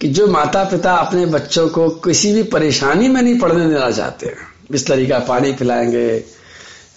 कि 0.00 0.08
जो 0.08 0.26
माता 0.26 0.64
पिता 0.64 0.94
अपने 0.94 1.26
बच्चों 1.26 1.68
को 1.68 1.88
किसी 1.88 2.32
भी 2.32 2.42
परेशानी 2.42 3.08
में 3.08 3.22
नहीं 3.22 3.38
पढ़ने 3.38 3.68
देना 3.68 3.90
चाहते 3.90 4.26
हैं 4.26 5.08
का 5.08 5.18
पानी 5.18 5.52
पिलाएँगे 5.52 6.24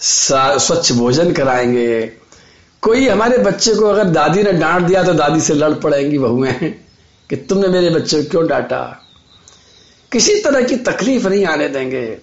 स्वच्छ 0.01 0.91
भोजन 0.91 1.31
कराएँगे। 1.33 2.11
कोई 2.81 3.07
हमारे 3.07 3.37
बच्चे 3.37 3.75
को 3.75 3.85
अगर 3.85 4.03
दादी 4.03 4.43
ने 4.43 4.53
डांट 4.53 4.83
दिया 4.83 5.03
तो 5.03 5.13
दादी 5.13 5.41
से 5.41 5.53
लड़ 5.53 5.73
पड़ेंगी 5.73 6.17
बहुएँ 6.17 6.53
कि 7.29 7.35
तुमने 7.35 7.67
मेरे 7.67 7.89
बच्चे 7.89 8.23
को 8.23 8.29
क्यों 8.29 8.47
डांटा? 8.47 9.01
किसी 10.15 10.34
तरह 10.41 10.62
की 10.63 10.75
तकलीफ़ 10.77 11.27
नहीं 11.27 11.45
आने 11.45 11.67
देंगे। 11.69 12.17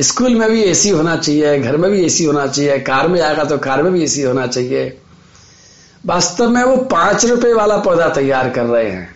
स्कूल 0.00 0.34
में 0.34 0.50
भी 0.50 0.62
एसी 0.62 0.88
होना 0.88 1.16
चाहिए, 1.16 1.58
घर 1.58 1.76
में 1.76 1.90
भी 1.90 2.04
एसी 2.04 2.24
होना 2.24 2.46
चाहिए, 2.46 2.78
कार 2.80 3.08
में 3.08 3.20
आएगा 3.20 3.44
तो 3.44 3.56
कार 3.58 3.82
में 3.82 3.92
भी 3.92 4.02
एसी 4.04 4.22
होना 4.22 4.46
चाहिए। 4.46 4.98
वास्तव 6.06 6.50
में 6.50 6.62
वो 6.64 6.76
पाँच 6.86 7.24
रुपए 7.24 7.52
वाला 7.52 7.76
पौधा 7.78 8.08
तैयार 8.08 8.50
कर 8.50 8.64
रहे 8.64 8.90
हैं। 8.90 9.14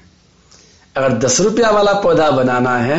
अगर 0.96 1.12
दस 1.18 1.40
रुपया 1.40 1.70
वाला 1.70 1.92
पौधा 2.00 2.30
बनाना 2.30 2.76
है 2.78 2.98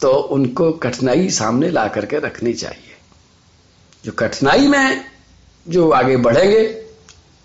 तो 0.00 0.10
उनको 0.10 0.70
कठिनाई 0.78 1.28
सामने 1.30 1.70
ला 1.70 1.86
करके 1.88 2.18
रखनी 2.18 2.52
चाहिए। 2.52 2.94
जो 4.04 4.12
कठिनाई 4.12 4.68
में 4.68 5.04
जो 5.66 5.88
आगे 5.90 6.16
बढ़ेंगे 6.18 6.62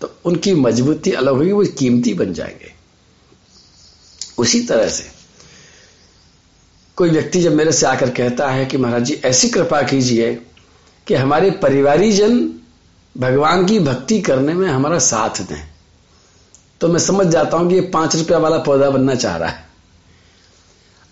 तो 0.00 0.10
उनकी 0.24 0.54
मजबूती 0.54 1.12
अलग 1.12 1.34
होगी, 1.34 1.52
वो 1.52 1.64
कीमती 1.78 2.14
बन 2.14 2.32
जाएँगे। 2.34 2.72
उसी 4.38 4.60
तरह 4.60 4.88
से 4.88 5.23
कोई 6.96 7.10
व्यक्ति 7.10 7.40
जब 7.42 7.54
मेरे 7.54 7.72
से 7.72 7.86
आकर 7.86 8.10
कहता 8.10 8.48
है 8.48 8.66
कि 8.66 8.76
महाराज 8.76 9.02
जी, 9.02 9.14
ऐसी 9.24 9.48
कृपा 9.48 9.82
कीजिए 9.82 10.32
कि 11.06 11.14
हमारे 11.14 11.50
परिवारीजन 11.50 12.38
भगवान 13.14 13.66
की 13.66 13.78
भक्ति 13.78 14.20
करने 14.20 14.54
में 14.54 14.68
हमारा 14.68 14.98
साथ 14.98 15.42
दें। 15.42 15.68
तो 16.80 16.88
मैं 16.88 16.98
समझ 16.98 17.26
जाता 17.26 17.56
हूँ 17.56 17.68
कि 17.68 17.74
ये 17.74 17.80
पाँच 17.80 18.16
रुपया 18.16 18.38
वाला 18.38 18.58
पौधा 18.58 18.90
बनना 18.90 19.14
चाह 19.14 19.36
रहा 19.36 19.48
है। 19.48 19.64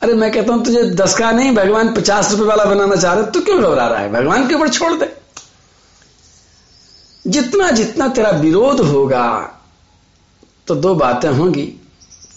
अरे 0.02 0.14
मैं 0.14 0.30
कहता 0.32 0.52
हूँ, 0.52 0.64
तुझे 0.64 0.82
दस 0.84 1.14
का 1.18 1.30
नहीं, 1.32 1.54
भगवान 1.54 1.94
पचास 1.94 2.30
रुपए 2.32 2.44
वाला 2.44 2.64
बनाना 2.64 2.96
चाह 2.96 3.14
रहे 3.14 3.24
तो 3.24 3.40
क्यों 3.40 3.60
घबरा 3.62 3.86
रहा 3.86 3.98
है? 3.98 4.12
भगवान 4.12 4.48
के 4.48 4.54
ऊपर 4.54 4.68
छोड़ 4.68 4.92
दे। 4.92 5.12
जितना 7.26 7.70
जितना 7.70 8.08
तेरा 8.08 8.30
विरोध 8.30 8.80
होगा 8.80 9.28
तो 10.66 10.74
दो 10.74 10.94
बातें 10.94 11.28
होंगी 11.28 11.66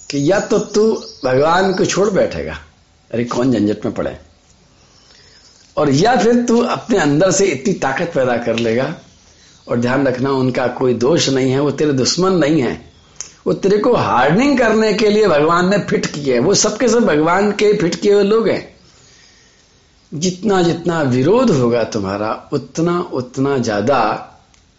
कि 0.10 0.32
या 0.32 0.40
तो 0.40 0.60
तू 0.60 0.92
भगवान 1.26 1.74
को 1.74 1.86
छोड़ 1.86 2.10
बैठेगा 2.10 2.58
अरे 3.16 3.24
कौन 3.24 3.52
झंझट 3.52 3.86
में 3.86 3.94
पड़े 3.94 4.18
और 5.78 5.90
या 5.90 6.16
फिर 6.16 6.42
तू 6.44 6.60
अपने 6.62 6.98
अंदर 6.98 7.32
से 7.32 7.46
इतनी 7.46 7.74
ताकत 7.80 8.12
पैदा 8.16 8.36
कर 8.38 8.60
लेगा 8.60 8.94
और 9.68 9.80
ध्यान 9.80 10.08
रखना, 10.08 10.32
उनका 10.32 10.68
कोई 10.74 10.94
दोष 10.94 11.30
नहीं 11.30 11.52
है, 11.52 11.60
वो 11.60 11.72
तेरे 11.72 11.94
दुश्मन 11.94 12.34
नहीं 12.34 12.62
है। 12.62 12.74
वो 13.48 13.54
तेरे 13.54 13.78
को 13.78 13.94
हार्डनिंग 13.94 14.58
करने 14.58 14.94
के 14.94 15.10
लिए 15.10 15.28
भगवान 15.28 15.70
ने 15.70 15.78
फिट 15.90 16.06
किए 16.06 16.40
वो 16.40 16.54
सबके 16.54 16.88
सब 16.88 17.06
भगवान 17.06 17.52
के 17.52 17.74
फिट 17.74 17.96
किए 17.96 18.14
हुए 18.14 18.24
लोग 18.24 18.48
हैं। 18.50 18.76
जितना 20.12 20.62
जितना 20.62 21.02
विरोध 21.02 21.52
होगा 21.52 21.84
तुम्हारा, 21.84 22.50
उतना 22.54 23.00
उतना 23.14 23.58
ज़्यादा 23.58 24.02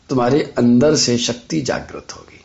तुम्हारे 0.09 0.55
अंदर 0.59 0.97
से 0.97 1.19
शक्ति 1.19 1.61
जागृत 1.61 2.17
होगी। 2.17 2.36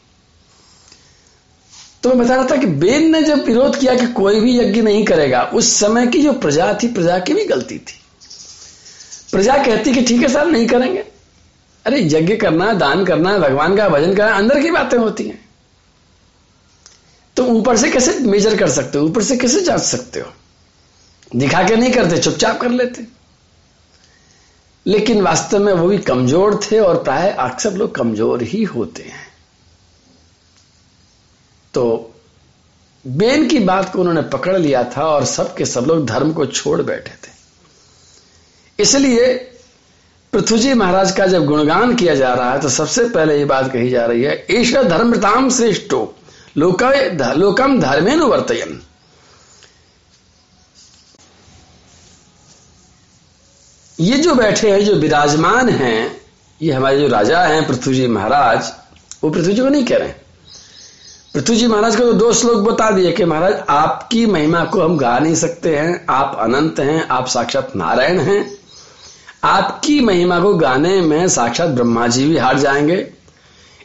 तो 2.04 2.10
मैं 2.10 2.18
बता 2.18 2.36
रहा 2.36 2.46
था 2.46 2.56
कि 2.56 2.66
बेन 2.66 3.12
ने 3.12 3.22
जब 3.22 3.46
विरोध 3.46 3.80
किया 3.80 3.96
कि 3.96 4.08
कोई 4.08 4.40
भी 4.40 4.60
यज्ञ 4.60 4.82
नहीं 4.82 5.06
करेगा, 5.06 5.44
उस 5.44 5.80
समय 5.80 6.08
की 6.08 6.22
जो 6.22 6.34
प्रजा 6.34 6.80
थी, 6.84 6.88
प्रजा 6.88 7.20
की 7.20 7.34
भी 7.34 7.46
गलती 7.46 7.80
थी। 7.80 8.02
प्रजा 9.32 9.58
कहती 9.58 9.94
कि 9.94 10.02
ठीक 10.02 10.22
है 10.22 10.28
साहब, 10.28 10.48
नहीं 10.48 10.68
करेंगे। 10.68 11.04
अरे, 11.86 12.02
यज्ञ 12.02 12.36
करना, 12.36 12.74
दान 12.74 13.06
करना, 13.06 13.38
भगवान 13.38 13.78
का 13.78 13.90
भजन 13.90 14.16
करना, 14.16 14.32
अंदर 14.32 14.62
की 14.62 14.72
बातें 14.72 14.98
होती 14.98 15.24
हैं। 15.24 15.50
तो 17.36 17.46
ऊपर 17.46 17.78
से 17.78 17.90
कैसे 17.90 18.20
मेजर 18.20 18.58
कर 18.58 18.70
सकते 18.70 18.98
हो? 18.98 19.06
ऊपर 19.06 19.24
से 19.24 19.38
कैसे 19.38 19.62
जाँच 19.62 19.82
सकते 19.82 20.20
हो? 20.20 20.34
दिखा 21.36 21.64
के 21.64 21.76
नहीं 21.76 21.92
करते, 21.92 22.18
चुपचाप 22.18 22.62
कर 22.62 22.70
लेते। 22.70 23.06
लेकिन 24.88 25.22
वास्तव 25.22 25.60
में 25.60 25.74
वो 25.74 25.88
भी 25.88 25.98
कमज़ोर 25.98 26.60
थे 26.72 26.80
और 26.80 27.04
प्राय 27.04 27.32
अक्सर 27.32 27.74
लोग 27.74 27.96
कमज़ोर 27.96 28.44
ही 28.44 28.64
होते 28.64 29.04
हैं। 29.04 29.31
तो 31.74 32.14
बेन 33.06 33.48
की 33.48 33.60
बात 33.60 33.92
को 33.94 34.00
उन्होंने 34.00 34.22
पकड़ 34.30 34.58
लिया 34.58 34.84
था 34.98 35.06
और 35.06 35.26
सब 35.26 35.56
के 35.56 35.66
सब 35.66 35.86
लोग 35.86 36.06
धर्म 36.06 36.34
को 36.34 36.46
छोड़ 36.46 36.82
बैठे 36.82 37.12
थे। 37.12 37.32
इसलिए 38.80 39.34
पृथ्वी 40.34 40.60
जी 40.60 40.74
महाराज 40.74 41.12
का 41.12 41.26
जब 41.28 41.46
गुणगान 41.46 41.96
किया 41.96 42.16
जा 42.16 42.34
रहा 42.34 42.52
है 42.54 42.60
तो 42.60 42.70
सबसे 42.70 43.10
पहले 43.10 43.38
ये 43.38 43.46
बात 43.46 43.72
कही 43.72 43.90
जा 43.90 44.06
रही 44.06 44.24
है 44.24 44.46
ईश्वर 44.52 44.88
धर्मताम 44.88 45.50
श्रेष्ठो, 45.50 46.16
लोक 46.58 46.84
लोकम 47.38 47.80
धर्मेनु 47.80 48.28
वर्तयन। 48.28 48.82
ये 54.00 54.18
जो 54.18 54.36
बैठे 54.36 54.72
हैं, 54.72 54.84
जो 54.86 54.96
विराजमान 54.96 55.70
हैं, 55.70 56.22
ये 56.62 56.72
हमारे 56.72 57.00
जो 57.00 57.08
राजा 57.08 57.44
हैं 57.44 57.68
पृथ्वी 57.68 57.96
जी 57.96 58.08
महाराज, 58.08 58.72
वो 59.24 59.30
पृथ्वी 59.30 59.54
जी 59.54 59.62
को 59.62 59.70
नहीं 59.70 59.86
कह 59.86 59.98
रहे 59.98 60.14
पृथ्वी 61.34 61.56
जी 61.56 61.68
महाराज 61.68 61.96
को 61.96 62.04
तो 62.04 62.14
दो 62.14 62.34
श्लोक 62.34 62.58
बता 62.58 62.92
दिए 62.92 63.12
कि 63.12 63.26
महाराज, 63.26 63.54
आपकी 63.70 64.26
महिमा 64.26 64.66
को 64.66 64.82
हम 64.82 64.98
गा 64.98 65.20
नहीं 65.20 65.36
सकते 65.36 65.76
हैं, 65.76 66.06
आप 66.10 66.38
अनंत 66.40 66.80
हैं, 66.80 67.08
आप 67.08 67.28
साक्षात 67.28 67.76
नारायण 67.76 68.20
हैं। 68.20 68.58
आपकी 69.44 70.00
महिमा 70.02 70.40
को 70.40 70.54
गाने 70.54 71.02
में 71.02 71.28
साक्षात 71.28 71.70
ब्रह्मा 71.70 72.08
जी 72.08 72.28
भी 72.28 72.38
हार 72.38 72.60
जाएँगे। 72.60 73.14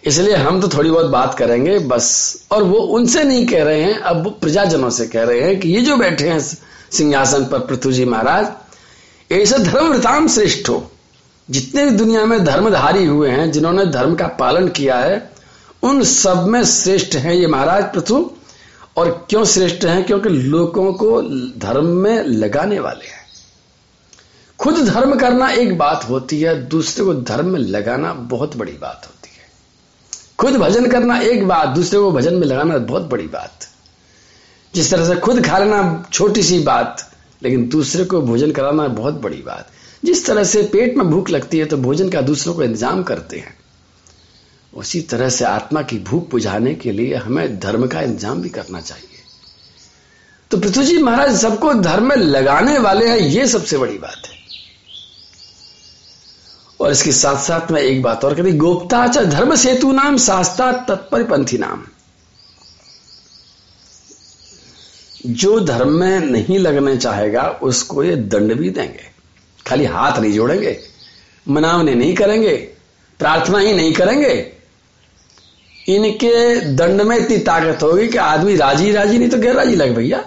इसलिए 0.04 0.34
हम 0.34 0.60
तो 0.60 0.68
थोड़ी 0.68 0.90
बहुत 0.90 1.06
बात 1.06 1.34
करेंगे, 1.34 1.78
बस। 1.78 2.36
और 2.50 2.62
वो 2.62 2.78
उनसे 2.78 3.24
नहीं 3.24 3.46
कह 3.46 3.64
रहे 3.64 3.82
हैं, 3.82 3.98
अब 3.98 4.24
वो 4.24 4.30
प्रजाजनों 4.30 4.90
से 4.90 5.06
कह 5.06 5.24
रहे 5.24 5.40
हैं 5.40 5.60
कि 5.60 5.68
ये 5.68 5.80
जो 5.80 5.96
बैठे 5.96 6.28
हैं 6.28 6.40
सिंहासन 6.90 7.44
पर 7.44 7.58
पृथ्वी 7.58 7.92
जी 7.92 8.04
महाराज 8.04 8.46
ऐसे 9.32 9.58
धर्मवृताम 9.58 10.28
श्रेष्ठ 10.28 10.68
हो। 10.68 10.90
जितने 11.50 11.84
भी 11.84 11.90
दुनिया 11.90 12.26
में 12.26 12.44
धर्मधारी 12.44 13.06
हुए 13.06 13.30
हैं, 13.30 13.52
जिन्होंने 13.52 13.86
धर्म 13.86 14.14
का 14.14 14.26
पालन 14.26 14.68
किया 14.68 14.96
है 14.96 15.35
उन 15.86 16.02
सब 16.04 16.46
में 16.46 16.64
श्रेष्ठ 16.64 17.16
हैं 17.16 17.34
ये 17.34 17.46
महाराज 17.46 17.84
पृथु। 17.84 18.30
और 18.96 19.26
क्यों 19.30 19.44
श्रेष्ठ 19.44 19.84
हैं? 19.84 20.04
क्योंकि 20.04 20.28
लोगों 20.28 20.92
को 20.92 21.22
धर्म 21.58 21.86
में 21.86 22.22
लगाने 22.22 22.78
वाले 22.78 23.06
हैं। 23.06 23.24
खुद 24.58 24.74
धर्म 24.84 25.14
करना 25.14 25.50
एक 25.50 25.78
बात 25.78 26.08
होती 26.08 26.40
है, 26.40 26.66
दूसरे 26.66 27.04
को 27.04 27.14
धर्म 27.14 27.46
में 27.46 27.60
लगाना 27.60 28.12
बहुत 28.12 28.56
बड़ी 28.56 28.72
बात 28.72 29.02
होती 29.06 29.30
है। 29.30 29.44
खुद 30.38 30.56
भजन 30.56 30.86
करना 30.86 31.18
एक 31.18 31.46
बात, 31.48 31.68
दूसरे 31.68 31.98
को 31.98 32.10
भजन 32.10 32.34
में 32.34 32.46
लगाना 32.46 32.78
बहुत 32.78 33.02
बड़ी 33.02 33.26
बात। 33.26 33.68
जिस 34.74 34.90
तरह 34.90 35.08
से 35.08 35.16
खुद 35.16 35.46
खा 35.46 35.58
लेना 35.58 36.08
छोटी 36.12 36.42
सी 36.42 36.58
बात, 36.58 37.10
लेकिन 37.42 37.68
दूसरे 37.68 38.04
को 38.04 38.20
भोजन 38.20 38.50
कराना 38.50 38.88
बहुत 38.88 39.14
बड़ी 39.14 39.42
बात। 39.42 39.68
जिस 40.04 40.26
तरह 40.26 40.44
से 40.44 40.62
पेट 40.62 40.96
में 40.96 41.06
भूख 41.10 41.30
लगती 41.30 41.58
है 41.58 41.64
तो 41.64 41.76
भोजन 41.76 42.08
का 42.08 42.20
दूसरों 42.20 42.54
को 42.54 42.62
इंतज़ाम 42.62 43.02
करते 43.02 43.38
हैं। 43.38 43.54
उसी 44.76 45.00
तरह 45.02 45.28
से 45.28 45.44
आत्मा 45.44 45.82
की 45.82 45.98
भूख 45.98 46.30
बुझाने 46.30 46.74
के 46.74 46.92
लिए 46.92 47.14
हमें 47.16 47.58
धर्म 47.60 47.86
का 47.86 48.00
इंतज़ाम 48.00 48.40
भी 48.42 48.48
करना 48.48 48.80
चाहिए। 48.80 49.18
तो 50.50 50.58
पृथ्वी 50.58 50.84
जी 50.84 51.02
महाराज, 51.02 51.36
सबको 51.36 51.72
धर्म 51.74 52.08
में 52.08 52.16
लगाने 52.16 52.78
वाले 52.78 53.08
हैं, 53.08 53.18
ये 53.18 53.46
सबसे 53.46 53.78
बड़ी 53.78 53.98
बात 53.98 54.26
है। 54.26 54.34
और 56.80 56.90
इसके 56.92 57.12
साथ 57.12 57.36
साथ 57.36 57.70
में 57.70 57.80
एक 57.80 58.02
बात 58.02 58.24
और 58.24 58.34
कहती 58.34 58.52
गोप्ता 58.54 59.06
च 59.08 59.18
धर्म 59.26 59.54
सेतु 59.56 59.92
नाम 59.92 60.16
शास्त्रा 60.18 60.70
तत्पर 60.88 61.22
पंथी 61.24 61.58
नाम। 61.58 61.84
जो 65.26 65.58
धर्म 65.60 65.92
में 65.92 66.20
नहीं 66.20 66.58
लगने 66.58 66.96
चाहेगा, 66.96 67.42
उसको 67.42 68.02
ये 68.04 68.16
दंड 68.16 68.52
भी 68.52 68.70
देंगे। 68.70 69.10
खाली 69.66 69.84
हाथ 69.84 70.18
नहीं 70.18 70.32
जोड़ेंगे, 70.32 70.78
मनावने 71.46 71.94
नहीं 71.94 72.14
करेंगे, 72.14 72.54
प्रार्थना 73.20 73.58
ही 73.58 73.72
नहीं 73.74 73.92
करेंगे 73.92 74.34
इनके 75.88 76.60
दंड 76.76 77.00
में 77.00 77.16
इतनी 77.16 77.36
ताकत 77.38 77.82
होगी 77.82 78.06
कि 78.08 78.18
आदमी 78.18 78.56
राज़ी 78.56 78.90
राज़ी 78.92 79.18
नहीं 79.18 79.28
तो 79.28 79.38
गैर 79.38 79.54
राज़ी 79.56 79.76
लग 79.76 79.94
भैया। 79.96 80.18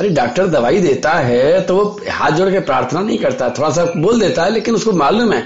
अरे 0.00 0.08
डॉक्टर 0.10 0.46
दवाई 0.48 0.78
देता 0.80 1.12
है 1.12 1.60
तो 1.60 1.76
वो 1.76 1.84
हाथ 2.10 2.30
जोड़ 2.30 2.50
के 2.50 2.60
प्रार्थना 2.60 3.00
नहीं 3.00 3.18
करता, 3.18 3.48
थोड़ा 3.50 3.70
सा 3.70 3.84
बोल 3.96 4.20
देता 4.20 4.44
है, 4.44 4.50
लेकिन 4.50 4.74
उसको 4.74 4.92
मालूम 4.94 5.32
है 5.32 5.40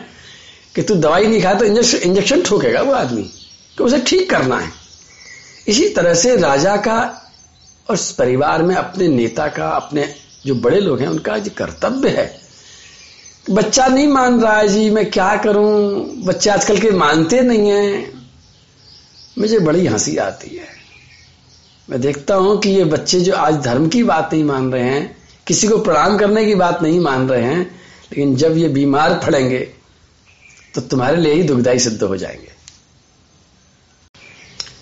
कि 0.75 0.83
तू 0.83 0.95
दवाई 0.97 1.27
नहीं 1.27 1.41
खाया 1.43 1.55
तो 1.55 1.65
इंजेक्शन 1.65 2.09
इंजेक्शन 2.09 2.43
ठोकेगा 2.43 2.83
वो 2.83 2.93
आदमी 2.93 3.29
तो 3.79 3.85
उसे 3.85 3.99
ठीक 3.99 4.29
करना 4.31 4.59
है। 4.59 4.71
इसी 5.69 5.89
तरह 5.89 6.15
से 6.15 6.37
राजा 6.37 6.77
का 6.77 6.99
और 7.87 7.97
परिवार 8.19 8.63
में 8.63 8.75
अपने 8.75 9.09
नेता 9.09 9.49
का, 9.49 9.69
अपने 9.69 10.09
जो 10.47 10.55
बड़े 10.55 10.81
लोग 10.81 11.01
हैं, 11.01 11.09
उनका 11.09 11.39
जो 11.39 11.51
कर्तव्य 11.59 12.09
है। 12.09 12.31
बच्चा 13.51 13.87
नहीं 13.87 14.07
मान 14.07 14.41
रहा 14.41 14.57
है, 14.57 14.69
जी, 14.69 14.91
मैं 14.91 15.11
क्या 15.11 15.35
करूँ? 15.37 16.25
बच्चे 16.25 16.51
आजकल 16.51 16.79
के 16.79 16.91
मानते 16.93 17.41
नहीं 17.41 17.69
हैं। 17.69 18.22
मुझे 19.37 19.59
बड़ी 19.59 19.87
हँसी 19.87 20.17
आती 20.19 20.57
है। 20.57 20.69
मैं 21.89 22.01
देखता 22.01 22.35
हूँ 22.35 22.59
कि 22.61 22.71
ये 22.71 22.85
बच्चे 22.85 23.21
जो 23.21 23.35
आज 23.35 23.55
धर्म 23.55 23.89
की 23.89 24.03
बात 24.05 24.33
नहीं 24.33 24.45
मान 24.45 24.73
रहे 24.73 24.83
हैं, 24.85 25.17
किसी 25.47 25.69
को 25.69 25.79
प्रणाम 25.79 26.17
करने 26.19 26.45
की 26.45 26.55
बात 26.55 26.83
नहीं 26.83 27.01
मान 27.01 27.29
रहे 27.29 27.43
हैं, 27.45 27.61
लेकिन 27.61 28.35
जब 28.37 28.57
ये 28.57 28.69
बीमार 28.69 29.15
पड़ेंगे 29.27 29.59
तो 30.75 30.81
तुम्हारे 30.81 31.17
लिए 31.17 31.33
ही 31.35 31.43
दुखदाई 31.43 31.79
सिद्ध 31.79 32.03
हो 32.03 32.17
जाएँगे। 32.17 32.51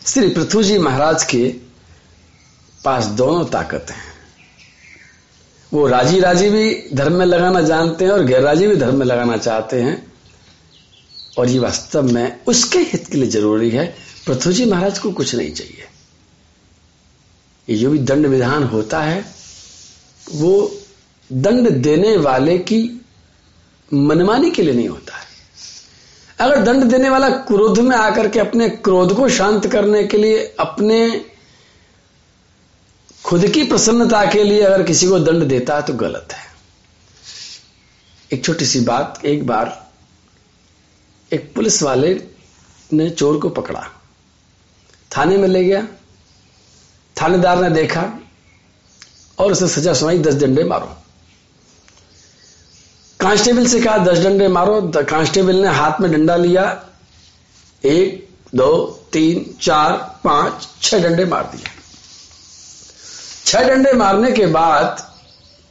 श्री 0.06 0.28
पृथ्वी 0.28 0.62
जी 0.64 0.78
महाराज 0.78 1.24
के 1.24 1.46
पास 2.80 3.04
दोनों 3.14 3.44
ताकत 3.44 3.86
हैं। 3.90 4.08
वो 5.72 5.86
राज़ी 5.86 6.20
राज़ी 6.20 6.50
भी 6.50 6.88
धर्म 6.94 7.12
में 7.12 7.24
लगाना 7.26 7.60
जानते 7.62 8.04
हैं 8.04 8.12
और 8.12 8.24
गैर 8.24 8.42
राज़ी 8.42 8.66
भी 8.66 8.76
धर्म 8.76 8.98
में 8.98 9.06
लगाना 9.06 9.36
चाहते 9.36 9.80
हैं, 9.82 10.12
और 11.38 11.48
ये 11.48 11.58
वास्तव 11.58 12.02
में 12.04 12.40
उसके 12.46 12.78
हित 12.78 13.06
के 13.06 13.18
लिए 13.18 13.30
ज़रूरी 13.30 13.70
है 13.70 13.94
पृथ्वी 14.26 14.54
जी 14.54 14.64
महाराज 14.64 14.98
को 14.98 15.10
कुछ 15.10 15.34
नहीं 15.34 15.52
चाहिए। 15.52 15.88
ये 17.68 17.76
जो 17.76 17.90
भी 17.90 17.98
दंड 17.98 18.26
विधान 18.26 18.62
होता 18.62 19.00
है, 19.02 19.34
वो 20.30 20.76
दंड 21.32 21.70
देने 21.70 22.16
वाले 22.16 22.58
की 22.58 23.00
मनमानी 23.94 24.50
के 24.50 24.62
लिए 24.62 24.74
नहीं 24.74 24.88
होता 24.88 25.16
है। 25.16 25.26
अगर 26.40 26.62
दंड 26.62 26.84
देने 26.84 27.10
वाला 27.10 27.28
क्रोध 27.28 27.78
में 27.78 27.96
आकर 27.96 28.28
के 28.28 28.38
अपने 28.38 28.68
क्रोध 28.68 29.16
को 29.16 29.28
शांत 29.28 29.66
करने 29.66 30.04
के 30.04 30.18
लिए, 30.18 30.54
अपने 30.60 31.24
खुद 33.24 33.46
की 33.46 33.64
प्रसन्नता 33.64 34.24
के 34.24 34.44
लिए 34.44 34.62
अगर 34.62 34.82
किसी 34.82 35.08
को 35.08 35.18
दंड 35.18 35.44
देता 35.44 35.76
है 35.76 35.82
तो 35.82 35.94
गलत 35.94 36.28
है। 36.32 36.44
एक 38.32 38.44
छोटी 38.44 38.66
सी 38.66 38.80
बात, 38.80 39.20
एक 39.24 39.46
बार 39.46 39.90
एक 41.32 41.54
पुलिस 41.54 41.82
वाले 41.82 42.22
ने 42.92 43.10
चोर 43.10 43.38
को 43.38 43.48
पकड़ा। 43.48 43.99
थाने 45.16 45.36
में 45.36 45.48
ले 45.48 45.64
गया, 45.64 45.86
थानेदार 47.22 47.62
ने 47.62 47.70
देखा 47.70 48.10
और 49.38 49.52
उसे 49.52 49.68
सजा 49.68 49.94
सुनाई, 49.94 50.18
दस 50.18 50.34
डंडे 50.34 50.64
मारो। 50.64 50.96
कांस्टेबल 53.20 53.66
से 53.66 53.80
कहा, 53.80 53.98
दस 53.98 54.18
डंडे 54.18 54.48
मारो। 54.48 54.80
कांस्टेबल 54.96 55.56
ने 55.56 55.68
हाथ 55.68 56.00
में 56.00 56.12
डंडा 56.12 56.36
लिया। 56.36 56.86
एक, 57.84 58.28
दो, 58.54 59.00
तीन, 59.12 59.54
चार, 59.62 59.92
पाँच, 60.24 60.68
छह 60.82 60.98
डंडे 60.98 61.24
मार 61.24 61.50
दिए। 61.56 61.66
छह 63.46 63.62
डंडे 63.62 63.92
मारने 63.92 64.32
के 64.32 64.46
बाद 64.46 65.14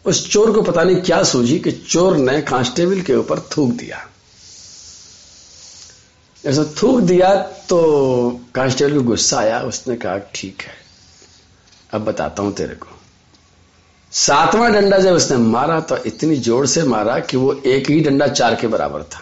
उस 0.05 0.31
चोर 0.31 0.51
को 0.51 0.61
पता 0.61 0.83
नहीं 0.83 0.95
क्या 0.95 1.23
सूझी 1.23 1.59
कि 1.59 1.71
चोर 1.71 2.17
ने 2.17 2.41
कांस्टेबल 2.41 3.01
के 3.01 3.15
ऊपर 3.15 3.39
थूक 3.39 3.71
दिया। 3.71 4.07
ऐसा 6.43 6.63
थूक 6.81 6.99
दिया 7.01 7.33
तो 7.69 7.79
कांस्टेबल 8.55 8.95
को 8.95 9.01
गुस्सा 9.03 9.37
आया 9.39 9.59
उसने 9.61 9.95
कहा, 9.95 10.17
ठीक 10.35 10.61
है, 10.61 10.73
अब 11.93 12.03
बताता 12.05 12.43
हूँ 12.43 12.53
तेरे 12.53 12.75
को। 12.75 12.87
सातवां 14.11 14.71
डंडा 14.73 14.97
जब 14.97 15.15
उसने 15.15 15.37
मारा 15.37 15.79
तो 15.79 15.97
इतनी 16.05 16.35
ज़ोर 16.37 16.65
से 16.67 16.83
मारा 16.83 17.17
कि 17.21 17.37
वो 17.37 17.53
एक 17.53 17.89
ही 17.89 17.99
डंडा 18.01 18.27
चार 18.29 18.55
के 18.55 18.67
बराबर 18.67 19.03
था। 19.05 19.21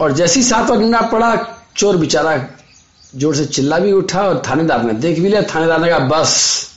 और 0.00 0.12
जैसी 0.12 0.42
सातवां 0.42 0.80
डंडा 0.80 1.00
पड़ा, 1.02 1.34
चोर 1.76 1.96
बेचारा 1.96 2.36
ज़ोर 3.16 3.34
से 3.36 3.44
चिल्ला 3.46 3.78
भी 3.78 3.92
उठा 3.92 4.22
और 4.22 4.42
थानेदार 4.48 4.82
ने 4.82 4.92
देख 4.94 5.20
भी 5.20 5.28
लिया। 5.28 5.42
थानेदार 5.44 5.80
ने 5.80 5.88
कहा, 5.88 5.98
बस, 5.98 6.68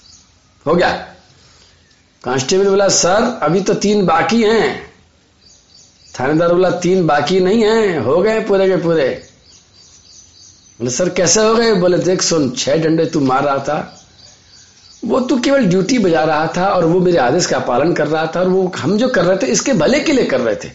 हो 0.66 0.76
गया। 0.76 0.92
कांस्टेबल 2.24 2.70
बोला, 2.70 2.88
सर, 2.90 3.40
अभी 3.44 3.62
तो 3.62 3.74
तीन 3.76 4.06
बाकी 4.06 4.42
हैं। 4.44 4.89
थानेदार 6.20 6.54
बोला, 6.54 6.70
तीन 6.70 7.08
बाकी 7.08 7.40
नहीं 7.40 7.64
है, 7.64 8.00
हो 8.00 8.18
गए 8.22 8.40
पूरे 8.40 8.68
के 8.68 8.76
पूरे. 8.76 9.08
बोले, 10.80 10.90
सर, 10.90 11.10
कैसे 11.10 11.42
हो 11.42 11.56
गए? 11.56 11.74
बोले, 11.74 11.98
देख, 11.98 12.22
सुन, 12.22 12.50
छह 12.52 12.76
डंडे 12.76 13.06
तू 13.06 13.20
मार 13.20 13.44
रहा 13.44 13.58
था। 13.58 14.06
वो 15.06 15.20
तो 15.20 15.38
केवल 15.40 15.66
ड्यूटी 15.66 16.00
बजा 16.00 16.24
रहा 16.24 16.48
था 16.58 16.68
और 16.68 16.86
वो 16.86 17.00
मेरे 17.00 17.18
आदेश 17.18 17.46
का 17.46 17.60
पालन 17.60 17.94
कर 17.94 18.08
रहा 18.08 18.26
था 18.26 18.40
और 18.40 18.48
वो 18.48 18.72
हम 18.78 18.98
जो 18.98 19.08
कर 19.08 19.26
रहे 19.26 19.38
थे, 19.38 19.48
इसके 19.48 19.74
भले 19.74 20.00
के 20.00 20.12
लिए 20.12 20.26
कर 20.26 20.42
रहे 20.42 20.56
थे। 20.56 20.72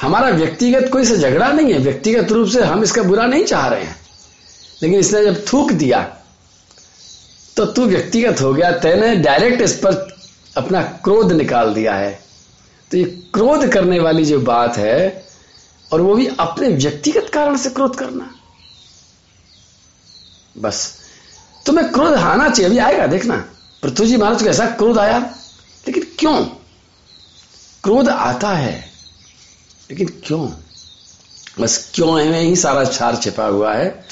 हमारा 0.00 0.28
व्यक्तिगत 0.28 0.88
कोई 0.92 1.04
से 1.04 1.16
झगड़ा 1.16 1.48
नहीं 1.48 1.72
है। 1.72 1.78
व्यक्तिगत 1.78 2.32
रूप 2.32 2.48
से 2.48 2.62
हम 2.62 2.82
इसका 2.82 3.02
बुरा 3.02 3.26
नहीं 3.26 3.44
चाह 3.44 3.68
रहे 3.68 3.84
हैं। 3.84 3.96
लेकिन 4.82 4.98
इसने 4.98 5.24
जब 5.24 5.44
थूक 5.52 5.72
दिया 5.72 6.00
तो 7.56 7.64
तू 7.66 7.84
व्यक्तिगत 7.86 8.40
हो 8.40 8.52
गया, 8.54 8.70
तेने 8.72 9.14
डायरेक्ट 9.16 9.62
इस 9.62 9.72
पर 9.76 10.16
अपना 10.56 10.82
क्रोध 10.82 11.32
निकाल 11.32 11.74
दिया 11.74 11.94
है। 11.94 12.23
तो 12.90 12.96
ये 12.96 13.04
क्रोध 13.04 13.72
करने 13.72 14.00
वाली 14.00 14.24
जो 14.24 14.40
बात 14.40 14.76
है, 14.76 15.26
और 15.92 16.00
वो 16.00 16.14
भी 16.14 16.26
अपने 16.26 16.68
व्यक्तिगत 16.68 17.30
कारण 17.34 17.56
से 17.56 17.70
क्रोध 17.70 17.96
करना। 17.96 18.34
बस। 20.58 20.98
तुम्हें 21.66 21.92
क्रोध 21.92 22.14
आना 22.14 22.48
चाहिए, 22.48 22.66
अभी 22.66 22.78
आएगा, 22.78 23.06
देखना। 23.06 23.36
पृथ्वी 23.82 24.06
जी 24.06 24.16
महाराज 24.16 24.42
को 24.42 24.48
ऐसा 24.48 24.66
क्रोध 24.66 24.98
आया। 24.98 25.18
लेकिन 25.86 26.06
क्यों? 26.18 26.44
क्रोध 27.84 28.08
आता 28.08 28.48
है। 28.48 28.90
लेकिन 29.90 30.20
क्यों? 30.26 30.50
बस 31.60 31.90
क्यों 31.94 32.20
है 32.20 32.40
ही 32.40 32.56
सारा 32.56 32.84
छार 32.84 33.16
छिपा 33.16 33.44
हुआ 33.44 33.74
है। 33.74 34.04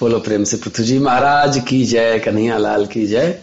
बोलो 0.00 0.18
प्रेम 0.18 0.44
से, 0.44 0.56
पृथ्वी 0.56 0.86
जी 0.86 0.98
महाराज 0.98 1.62
की 1.68 1.84
जय 1.84 2.18
कन्हैया 2.18 2.58
लाल 2.58 2.86
की 2.86 3.06
जय। 3.06 3.42